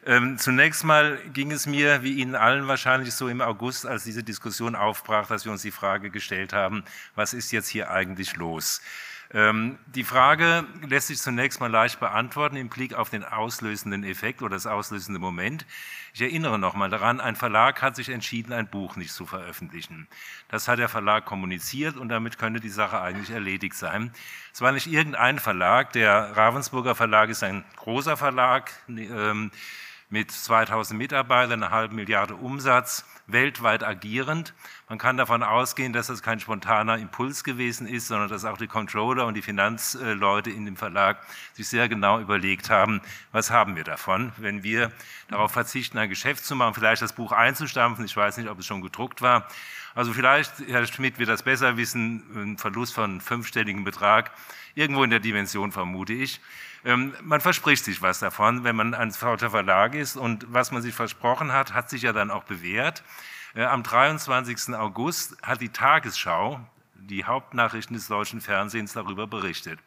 [0.07, 4.23] Ähm, zunächst mal ging es mir, wie Ihnen allen wahrscheinlich so im August, als diese
[4.23, 6.85] Diskussion aufbrach, dass wir uns die Frage gestellt haben,
[7.15, 8.81] was ist jetzt hier eigentlich los?
[9.33, 14.43] Ähm, die Frage lässt sich zunächst mal leicht beantworten im Blick auf den auslösenden Effekt
[14.43, 15.67] oder das auslösende Moment.
[16.13, 20.09] Ich erinnere nochmal daran, ein Verlag hat sich entschieden, ein Buch nicht zu veröffentlichen.
[20.49, 24.11] Das hat der Verlag kommuniziert und damit könnte die Sache eigentlich erledigt sein.
[24.53, 29.53] Es war nicht irgendein Verlag, der Ravensburger Verlag ist ein großer Verlag, ähm,
[30.11, 34.55] mit 2000 Mitarbeitern, einer halben Milliarde Umsatz, weltweit agierend.
[34.89, 38.67] Man kann davon ausgehen, dass das kein spontaner Impuls gewesen ist, sondern dass auch die
[38.67, 43.01] Controller und die Finanzleute in dem Verlag sich sehr genau überlegt haben,
[43.31, 44.91] was haben wir davon, wenn wir
[45.29, 48.05] darauf verzichten, ein Geschäft zu machen, vielleicht das Buch einzustampfen.
[48.05, 49.47] Ich weiß nicht, ob es schon gedruckt war.
[49.95, 54.33] Also vielleicht, Herr Schmidt wird das besser wissen, ein Verlust von fünfstelligen Betrag,
[54.75, 56.41] irgendwo in der Dimension vermute ich.
[56.85, 60.17] Ähm, man verspricht sich was davon, wenn man ein falscher Verlag ist.
[60.17, 63.03] Und was man sich versprochen hat, hat sich ja dann auch bewährt.
[63.55, 64.75] Äh, am 23.
[64.75, 66.61] August hat die Tagesschau,
[66.95, 69.81] die Hauptnachrichten des deutschen Fernsehens, darüber berichtet.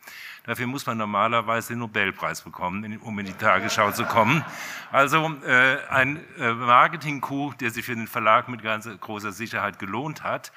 [0.45, 4.43] Dafür muss man normalerweise den Nobelpreis bekommen, um in die Tagesschau zu kommen.
[4.91, 10.23] Also äh, ein äh, Marketing-Coup, der sich für den Verlag mit ganz großer Sicherheit gelohnt
[10.23, 10.51] hat.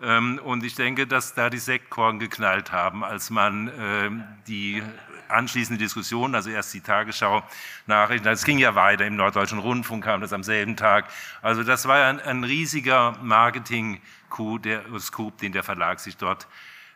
[0.00, 4.82] Ähm, und ich denke, dass da die Sektkorn geknallt haben, als man ähm, die
[5.30, 10.32] anschließende Diskussion, also erst die Tagesschau-Nachrichten, das ging ja weiter, im Norddeutschen Rundfunk kam das
[10.32, 11.06] am selben Tag.
[11.42, 16.46] Also das war ein, ein riesiger Marketing-Coup, der, Scoop, den der Verlag sich dort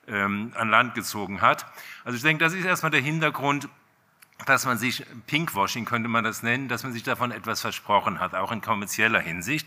[0.09, 1.67] ähm, an Land gezogen hat.
[2.05, 3.69] Also ich denke, das ist erstmal der Hintergrund,
[4.47, 8.35] dass man sich, Pinkwashing könnte man das nennen, dass man sich davon etwas versprochen hat,
[8.35, 9.67] auch in kommerzieller Hinsicht.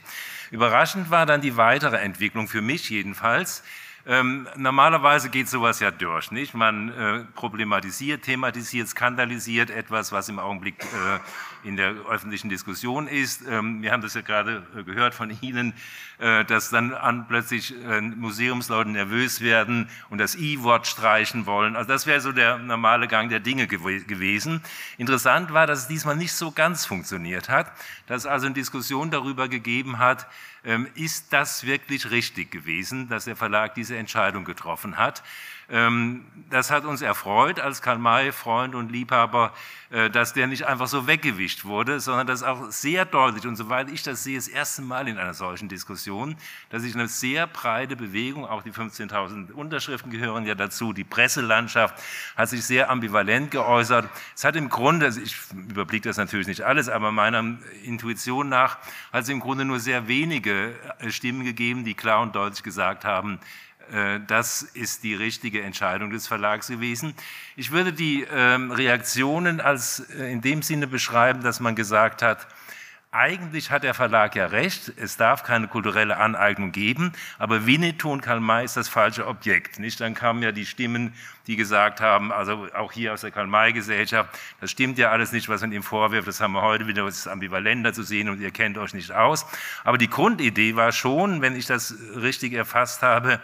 [0.52, 3.64] Überraschend war dann die weitere Entwicklung, für mich jedenfalls,
[4.08, 6.54] Ähm, normalerweise geht sowas ja durch, nicht?
[6.54, 11.20] Man äh, problematisiert, thematisiert, skandalisiert etwas, was im Augenblick äh,
[11.66, 13.42] in der öffentlichen Diskussion ist.
[13.48, 15.74] Ähm, wir haben das ja gerade äh, gehört von Ihnen,
[16.20, 21.76] äh, dass dann an plötzlich äh, Museumsleute nervös werden und das I-Wort streichen wollen.
[21.76, 24.62] Also das wäre so der normale Gang der Dinge gew gewesen.
[24.98, 27.72] Interessant war, dass es diesmal nicht so ganz funktioniert hat,
[28.08, 30.28] dass es also eine Diskussion darüber gegeben hat,
[30.64, 35.24] ähm, ist das wirklich richtig gewesen, dass der Verlag diese Entscheidung getroffen hat.
[35.70, 39.52] Ähm, das hat uns erfreut als Karl-May-Freund und Liebhaber,
[39.90, 43.90] äh, dass der nicht einfach so weggewischt wurde, sondern dass auch sehr deutlich, und soweit
[43.90, 46.36] ich das sehe, das erste Mal in einer solchen Diskussion,
[46.70, 51.96] dass sich eine sehr breite Bewegung, auch die 15.000 Unterschriften gehören ja dazu, die Presselandschaft
[52.36, 54.08] hat sich sehr ambivalent geäußert.
[54.36, 57.44] Es hat im Grunde, also ich überblicke das natürlich nicht alles, aber meiner
[57.84, 58.78] Intuition nach
[59.12, 63.06] hat es im Grunde nur sehr wenige äh, Stimmen gegeben, die klar und deutlich gesagt
[63.06, 63.40] haben,
[64.28, 67.14] das ist die richtige Entscheidung des Verlags gewesen.
[67.56, 72.48] Ich würde die ähm, Reaktionen als äh, in dem Sinne beschreiben, dass man gesagt hat,
[73.16, 78.22] eigentlich hat der Verlag ja recht, es darf keine kulturelle Aneignung geben, aber Winnetou und
[78.22, 79.80] Karl May ist das falsche Objekt.
[79.80, 80.02] Nicht?
[80.02, 81.14] Dann kamen ja die Stimmen,
[81.48, 85.32] die gesagt haben, also auch hier aus der Karl May Gesellschaft, das stimmt ja alles
[85.32, 88.28] nicht, was man ihm vorwirft, das haben wir heute wieder, das ist ambivalenter zu sehen
[88.28, 89.46] und ihr kennt euch nicht aus.
[89.86, 93.40] Aber die Grundidee war schon, wenn ich das richtig erfasst habe, äh,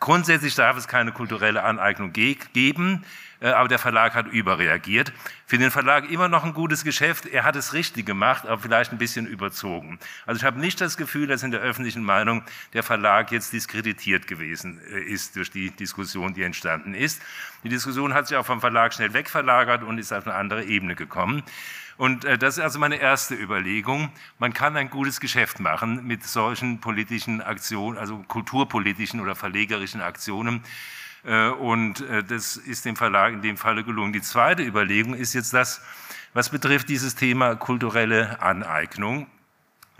[0.00, 3.04] grundsätzlich darf es keine kulturelle Aneignung geben,
[3.42, 5.12] äh, aber der Verlag hat überreagiert.
[5.46, 7.26] Für den Verlag immer noch ein gutes Geschäft.
[7.26, 9.98] Er hat es richtig gemacht, aber vielleicht ein bisschen überzogen.
[10.26, 14.26] Also ich habe nicht das Gefühl, dass in der öffentlichen Meinung der Verlag jetzt diskreditiert
[14.26, 17.20] gewesen äh, ist durch die Diskussion, die entstanden ist.
[17.64, 20.94] Die Diskussion hat sich auch vom Verlag schnell wegverlagert und ist auf eine andere Ebene
[20.94, 21.42] gekommen.
[22.02, 24.10] Und äh, das ist also meine erste Überlegung.
[24.40, 30.64] Man kann ein gutes Geschäft machen mit solchen politischen Aktionen, also kulturpolitischen oder verlegerischen Aktionen.
[31.24, 34.12] Äh, und äh, das ist dem Verlag in dem Falle gelungen.
[34.12, 35.80] Die zweite Überlegung ist jetzt das,
[36.34, 39.28] was betrifft dieses Thema kulturelle Aneignung.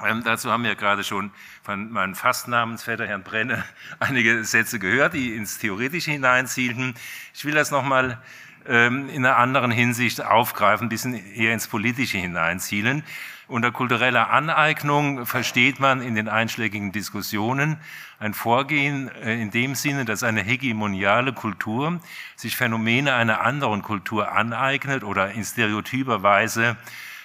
[0.04, 1.30] Ähm, dazu haben wir gerade schon
[1.62, 3.62] von meinem Fastnamensvetter Herrn Brenne
[4.00, 6.94] einige Sätze gehört, die ins Theoretische hineinzielten.
[7.32, 8.20] Ich will das nochmal
[8.68, 13.02] ähm, in einer anderen Hinsicht aufgreifen, ein bisschen eher ins Politische hineinzielen.
[13.48, 17.76] Unter kultureller Aneignung versteht man in den einschlägigen Diskussionen
[18.18, 22.00] ein Vorgehen äh, in dem Sinne, dass eine hegemoniale Kultur
[22.36, 26.76] sich Phänomene einer anderen Kultur aneignet oder in stereotyper Weise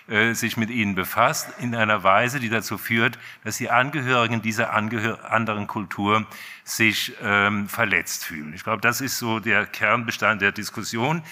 [0.08, 4.74] äh, sich mit ihnen befasst, in einer Weise, die dazu führt, dass die Angehörigen dieser
[4.74, 6.26] Angehör anderen Kultur
[6.64, 8.53] sich ähm, verletzt fühlen.
[8.53, 11.24] Ich glaube, das ist so der Kernbestand der Diskussion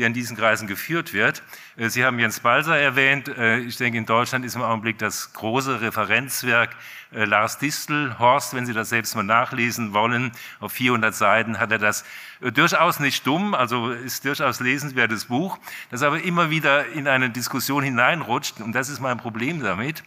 [0.00, 1.42] der in diesen Kreisen geführt wird.
[1.76, 3.28] Äh, Sie haben Jens Balser erwähnt.
[3.28, 6.74] Äh, ich denke, in Deutschland ist im Augenblick das große Referenzwerk
[7.12, 10.32] äh, Lars Distel, Horst, wenn Sie das selbst mal nachlesen wollen.
[10.58, 12.04] Auf 400 Seiten hat er das
[12.40, 15.58] durchaus nicht dumm, also ist durchaus lesenswertes Buch,
[15.90, 18.60] das aber immer wieder in eine Diskussion hineinrutscht.
[18.60, 20.02] Und das ist mein Problem damit.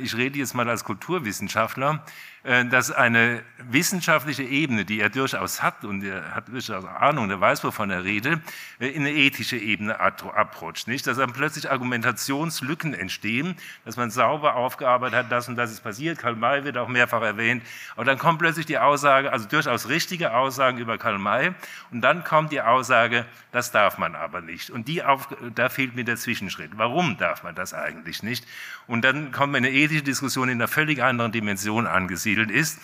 [0.00, 2.04] Ich rede jetzt mal als Kulturwissenschaftler
[2.44, 7.62] dass eine wissenschaftliche Ebene, die er durchaus hat und er hat durchaus Ahnung, er weiß,
[7.62, 8.40] wovon er redet,
[8.80, 10.88] äh, in eine ethische Ebene abrutscht.
[10.88, 11.06] Nicht?
[11.06, 16.18] Dass dann plötzlich Argumentationslücken entstehen, dass man sauber aufgearbeitet hat, das und das ist passiert.
[16.18, 17.62] Karl May wird auch mehrfach erwähnt.
[17.94, 21.52] Aber dann kommt plötzlich die Aussage, also durchaus richtige Aussagen über Karl May
[21.92, 24.68] und dann kommt die Aussage, das darf man aber nicht.
[24.70, 26.72] Und die auf, da fehlt mir der Zwischenschritt.
[26.76, 28.44] Warum darf man das eigentlich nicht?
[28.88, 32.78] Und dann kommt eine ethische Diskussion in einer völlig anderen Dimension angesiedelt angesiedelt ist.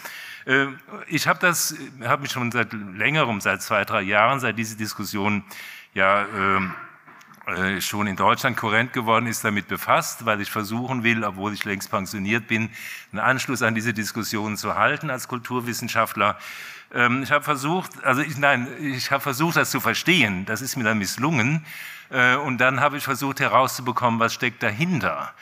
[0.46, 0.66] Äh,
[1.08, 5.44] ich habe das, habe mich schon seit längerem, seit zwei, drei Jahren, seit diese Diskussion
[5.94, 6.74] ja ähm,
[7.46, 11.64] äh, schon in Deutschland kohärent geworden ist, damit befasst, weil ich versuchen will, obwohl ich
[11.64, 12.70] längst pensioniert bin,
[13.12, 16.38] einen Anschluss an diese Diskussion zu halten als Kulturwissenschaftler.
[16.92, 20.44] Ähm, ich habe versucht, also ich, nein, ich habe versucht, das zu verstehen.
[20.46, 21.64] Das ist mir dann misslungen.
[22.10, 25.34] Äh, und dann habe ich versucht herauszubekommen, was steckt dahinter.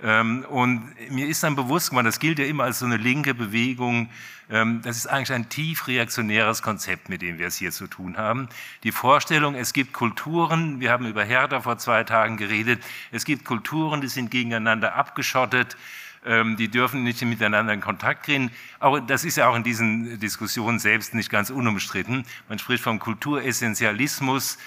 [0.00, 3.34] Ähm, und mir ist dann bewusst geworden, das gilt ja immer als so eine linke
[3.34, 4.08] Bewegung,
[4.50, 8.16] ähm, das ist eigentlich ein tief reaktionäres Konzept, mit dem wir es hier zu tun
[8.16, 8.48] haben.
[8.84, 13.44] Die Vorstellung, es gibt Kulturen, wir haben über Hertha vor zwei Tagen geredet, es gibt
[13.44, 15.76] Kulturen, die sind gegeneinander abgeschottet,
[16.24, 18.50] ähm, die dürfen nicht miteinander in Kontakt kriegen.
[18.80, 22.24] Auch, das ist ja auch in diesen Diskussionen selbst nicht ganz unumstritten.
[22.48, 24.58] Man spricht vom Kulturessentialismus,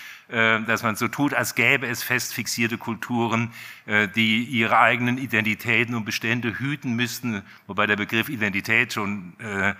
[0.65, 3.51] dass man so tut, als gäbe es fest fixierte Kulturen,
[3.85, 9.73] äh, die ihre eigenen Identitäten und Bestände hüten müssten, wobei der Begriff Identität schon äh,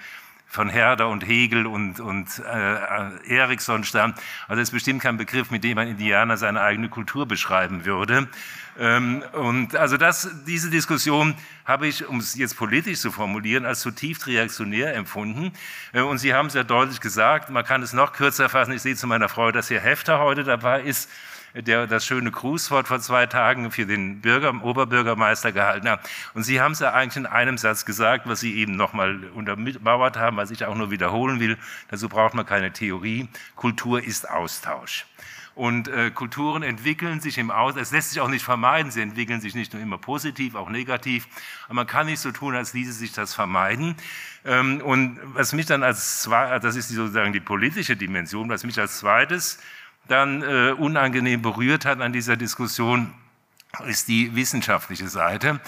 [0.52, 4.18] von Herder und Hegel und, und äh, Erikson stammt.
[4.50, 8.28] Also das ist bestimmt kein Begriff, mit dem ein Indianer seine eigene Kultur beschreiben würde.
[8.78, 13.80] Ähm, und also das, diese Diskussion habe ich, um es jetzt politisch zu formulieren, als
[13.80, 15.54] zutiefst reaktionär empfunden.
[15.94, 18.74] Äh, und Sie haben es ja deutlich gesagt, man kann es noch kürzer fassen.
[18.74, 21.10] Ich sehe zu meiner Freude, dass Herr Hefter heute dabei ist
[21.54, 26.10] der das schöne Grußwort vor zwei Tagen für den Bürger, Oberbürgermeister gehalten hat.
[26.34, 30.18] Und Sie haben es ja eigentlich in einem Satz gesagt, was Sie eben nochmal untermauert
[30.18, 31.58] haben, was ich auch nur wiederholen will.
[31.90, 33.28] Dazu braucht man keine Theorie.
[33.56, 35.06] Kultur ist Austausch.
[35.54, 39.42] Und äh, Kulturen entwickeln sich im Aus, es lässt sich auch nicht vermeiden, sie entwickeln
[39.42, 41.28] sich nicht nur immer positiv, auch negativ,
[41.66, 43.96] aber man kann nicht so tun, als ließe sich das vermeiden.
[44.46, 48.80] Ähm, und was mich dann als zweites, das ist sozusagen die politische Dimension, was mich
[48.80, 49.60] als zweites
[50.08, 53.14] dann äh, unangenehm berührt hat an dieser Diskussion,
[53.88, 55.60] ist die wissenschaftliche Seite.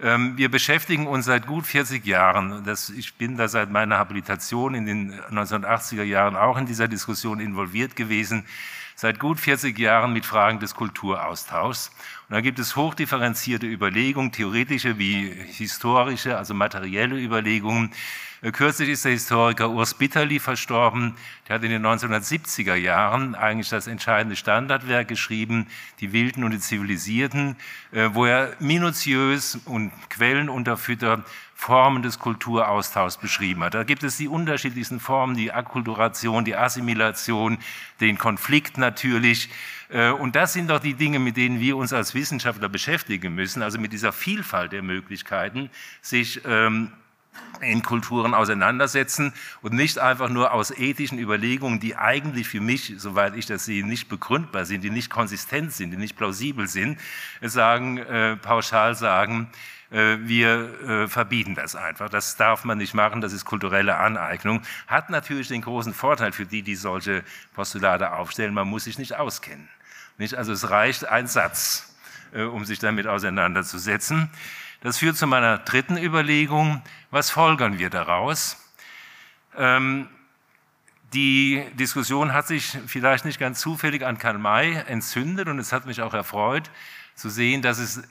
[0.00, 4.74] Ähm, wir beschäftigen uns seit gut 40 Jahren, das, ich bin da seit meiner Habilitation
[4.74, 8.44] in den 1980er Jahren auch in dieser Diskussion involviert gewesen,
[8.94, 11.88] seit gut 40 Jahren mit Fragen des Kulturaustauschs.
[12.28, 17.92] Und da gibt es hochdifferenzierte Überlegungen, theoretische wie historische, also materielle Überlegungen,
[18.42, 21.14] äh, kürzlich ist der Historiker Urs Bitterli verstorben.
[21.46, 25.68] Der hat in den 1970er Jahren eigentlich das entscheidende Standardwerk geschrieben,
[26.00, 27.56] Die Wilden und die Zivilisierten,
[27.92, 31.24] äh, wo er minutiös und quellenunterfüttert
[31.62, 33.74] Formen des Kulturaustauschs beschrieben hat.
[33.74, 37.58] Da gibt es die unterschiedlichsten Formen, die Akkulturation, die Assimilation,
[38.00, 39.48] den Konflikt natürlich.
[39.88, 43.62] Äh, und das sind doch die Dinge, mit denen wir uns als Wissenschaftler beschäftigen müssen,
[43.62, 46.90] also mit dieser Vielfalt der Möglichkeiten, sich ähm,
[47.60, 49.32] in Kulturen auseinandersetzen
[49.62, 53.86] und nicht einfach nur aus ethischen Überlegungen, die eigentlich für mich, soweit ich das sehe,
[53.86, 56.98] nicht begründbar sind, die nicht konsistent sind, die nicht plausibel sind,
[57.40, 59.48] sagen, äh, pauschal sagen,
[59.92, 62.08] wir äh, verbieten das einfach.
[62.08, 64.62] Das darf man nicht machen, das ist kulturelle Aneignung.
[64.86, 67.22] Hat natürlich den großen Vorteil für die, die solche
[67.54, 69.68] Postulate aufstellen, man muss sich nicht auskennen.
[70.18, 70.34] Nicht?
[70.34, 71.94] Also es reicht ein Satz,
[72.32, 74.30] äh, um sich damit auseinanderzusetzen.
[74.80, 76.82] Das führt zu meiner dritten Überlegung.
[77.10, 78.56] Was folgern wir daraus?
[79.56, 80.08] Ähm,
[81.12, 85.84] die Diskussion hat sich vielleicht nicht ganz zufällig an Karl May entzündet und es hat
[85.84, 86.70] mich auch erfreut
[87.14, 88.02] zu sehen, dass es, äh,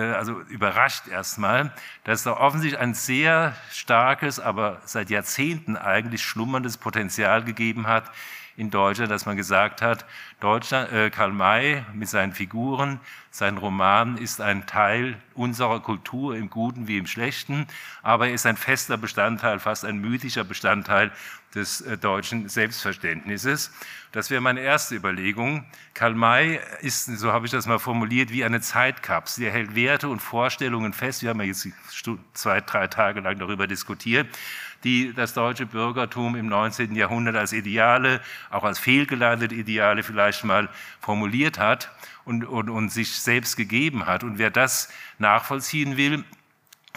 [0.00, 1.72] also überrascht erstmal,
[2.04, 8.10] dass da offensichtlich ein sehr starkes, aber seit Jahrzehnten eigentlich schlummerndes Potenzial gegeben hat
[8.56, 10.04] in Deutschland, dass man gesagt hat,
[10.44, 16.50] Deutschland, äh, Karl May mit seinen Figuren, sein Roman ist ein Teil unserer Kultur im
[16.50, 17.66] Guten wie im Schlechten,
[18.02, 21.12] aber er ist ein fester Bestandteil, fast ein mythischer Bestandteil
[21.54, 23.72] des äh, deutschen Selbstverständnisses.
[24.12, 25.64] Das wäre meine erste Überlegung.
[25.94, 29.44] Karl May ist, so habe ich das mal formuliert, wie eine Zeitkapsel.
[29.44, 31.22] Er hält Werte und Vorstellungen fest.
[31.22, 31.66] Wir haben ja jetzt
[32.34, 34.28] zwei, drei Tage lang darüber diskutiert
[34.84, 36.94] die das deutsche Bürgertum im 19.
[36.94, 38.20] Jahrhundert als Ideale,
[38.50, 40.68] auch als fehlgeleitete Ideale vielleicht mal
[41.00, 41.90] formuliert hat
[42.24, 44.24] und, und, und sich selbst gegeben hat.
[44.24, 46.24] Und wer das nachvollziehen will,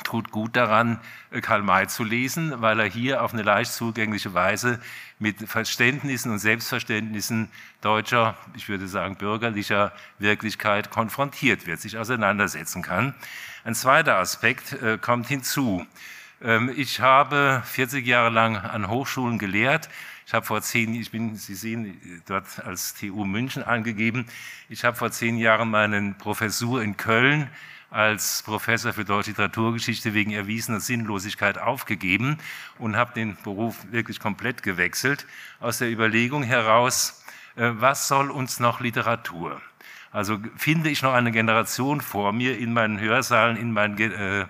[0.04, 1.00] tut gut daran,
[1.42, 4.80] Karl May zu lesen, weil er hier auf eine leicht zugängliche Weise
[5.20, 7.50] mit Verständnissen und Selbstverständnissen
[7.82, 13.16] deutscher, ich würde sagen bürgerlicher Wirklichkeit konfrontiert wird, sich auseinandersetzen kann.
[13.64, 15.86] Ein zweiter Aspekt äh, kommt hinzu.
[16.42, 19.90] Ähm, ich habe 40 Jahre lang an Hochschulen gelehrt.
[20.28, 24.26] Ich habe vor zehn, ich bin, Sie sehen, dort als TU München angegeben.
[24.68, 27.50] Ich habe vor zehn Jahren meine Professur in Köln
[27.92, 32.40] als Professor für Deutsche Literaturgeschichte wegen erwiesener Sinnlosigkeit aufgegeben
[32.78, 35.26] und habe den Beruf wirklich komplett gewechselt
[35.62, 37.24] aus der Überlegung heraus,
[37.56, 39.62] äh, was soll uns noch Literatur?
[40.12, 44.46] Also finde ich noch eine Generation vor mir in meinen Hörsaalen, in meinen äh,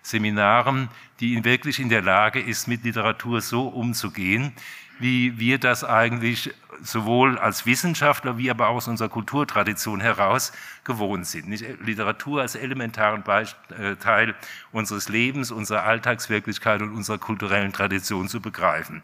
[0.00, 0.88] Seminaren,
[1.20, 4.54] die wirklich in der Lage ist, mit Literatur so umzugehen,
[4.98, 10.52] wie wir das eigentlich sowohl als Wissenschaftler wie aber auch aus unserer Kulturtradition heraus
[10.84, 11.48] gewohnt sind.
[11.84, 14.34] Literatur als elementaren äh, Teil
[14.72, 19.02] unseres Lebens, unserer Alltagswirklichkeit und unserer kulturellen Tradition zu begreifen.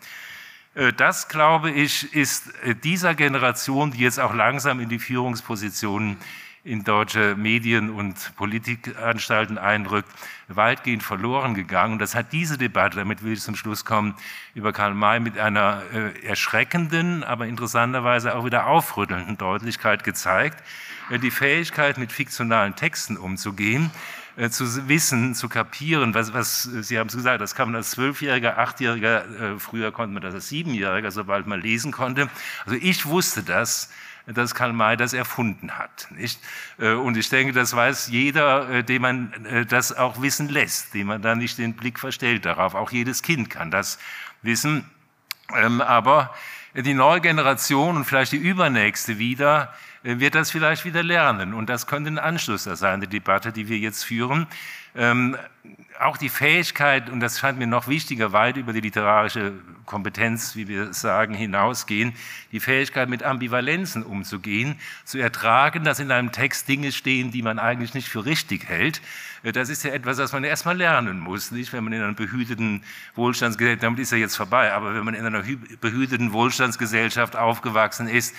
[0.74, 6.16] Äh, das, glaube ich, ist äh, dieser Generation, die jetzt auch langsam in die Führungspositionen
[6.64, 10.08] in deutsche Medien und Politikanstalten einrückt,
[10.48, 11.94] weitgehend verloren gegangen.
[11.94, 14.14] Und das hat diese Debatte, damit will ich zum Schluss kommen,
[14.54, 20.62] über Karl May mit einer äh, erschreckenden, aber interessanterweise auch wieder aufrüttelnden Deutlichkeit gezeigt.
[21.10, 23.90] Äh, die Fähigkeit, mit fiktionalen Texten umzugehen,
[24.36, 27.90] äh, zu wissen, zu kapieren, was, was Sie haben es gesagt, das kann man als
[27.90, 32.30] Zwölfjähriger, Achtjähriger, äh, früher konnte man das als Siebenjähriger, sobald man lesen konnte.
[32.64, 33.90] Also ich wusste das,
[34.26, 36.08] dass Karl May das erfunden hat.
[36.10, 36.40] Nicht?
[36.78, 40.94] Äh, und ich denke, das weiß jeder, äh, dem man äh, das auch wissen lässt,
[40.94, 42.74] dem man da nicht den Blick verstellt darauf.
[42.74, 43.98] Auch jedes Kind kann das
[44.42, 44.88] wissen.
[45.54, 46.34] Ähm, aber
[46.74, 49.72] die neue Generation und vielleicht die übernächste wieder
[50.02, 51.54] wird das vielleicht wieder lernen.
[51.54, 54.48] Und das könnte ein Anschluss sein, die Debatte, die wir jetzt führen.
[54.96, 55.36] Ähm,
[56.00, 59.52] auch die Fähigkeit, und das scheint mir noch wichtiger, weit über die literarische
[59.86, 62.14] Kompetenz, wie wir sagen, hinausgehen,
[62.52, 67.58] die Fähigkeit, mit Ambivalenzen umzugehen, zu ertragen, dass in einem Text Dinge stehen, die man
[67.58, 69.00] eigentlich nicht für richtig hält.
[69.42, 71.72] Äh, das ist ja etwas, was man erstmal lernen muss, nicht?
[71.72, 72.82] Wenn man in einer behüteten
[73.14, 75.42] Wohlstandsgesellschaft, damit ist ja jetzt vorbei, aber wenn man in einer
[75.80, 78.34] behüteten Wohlstandsgesellschaft aufgewachsen ist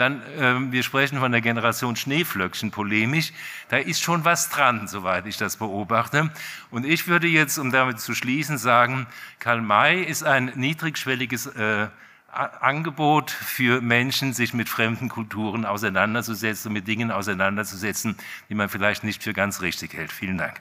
[0.00, 3.32] dann, äh, wir sprechen von der Generation Schneeflöckchen polemisch,
[3.68, 6.30] da ist schon was dran, soweit ich das beobachte.
[6.70, 9.06] Und ich würde jetzt, um damit zu schließen, sagen,
[9.40, 10.52] Karl May ist ein
[10.90, 11.86] niedrigschwelliges äh,
[12.32, 18.16] Angebot für Menschen, sich mit fremden Kulturen auseinanderzusetzen, mit Dingen auseinanderzusetzen,
[18.48, 20.12] die man vielleicht nicht für ganz richtig hält.
[20.12, 20.60] Vielen Dank.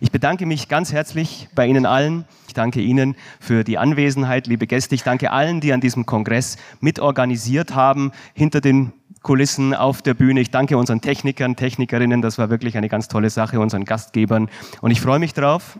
[0.00, 2.24] Ich bedanke mich ganz herzlich bei Ihnen allen.
[2.48, 4.94] Ich danke Ihnen für die Anwesenheit, liebe Gäste.
[4.94, 10.40] Ich danke allen, die an diesem Kongress mitorganisiert haben, hinter den Kulissen auf der Bühne.
[10.40, 12.22] Ich danke unseren Technikern, Technikerinnen.
[12.22, 14.48] Das war wirklich eine ganz tolle Sache, unseren Gastgebern.
[14.80, 15.78] Und ich freue mich drauf.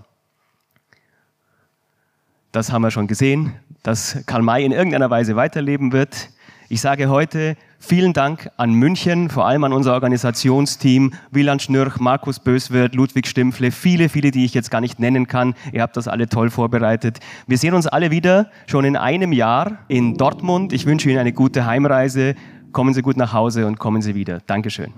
[2.53, 3.53] Das haben wir schon gesehen,
[3.85, 6.31] dass Karl May in irgendeiner Weise weiterleben wird.
[6.69, 12.41] Ich sage heute vielen Dank an München, vor allem an unser Organisationsteam, Wieland Schnürch, Markus
[12.41, 15.55] Böswirt, Ludwig Stimpfle, viele, viele, die ich jetzt gar nicht nennen kann.
[15.73, 17.21] Ihr habt das alle toll vorbereitet.
[17.47, 20.73] Wir sehen uns alle wieder schon in einem Jahr in Dortmund.
[20.73, 22.35] Ich wünsche Ihnen eine gute Heimreise.
[22.73, 24.41] Kommen Sie gut nach Hause und kommen Sie wieder.
[24.47, 24.93] Dankeschön.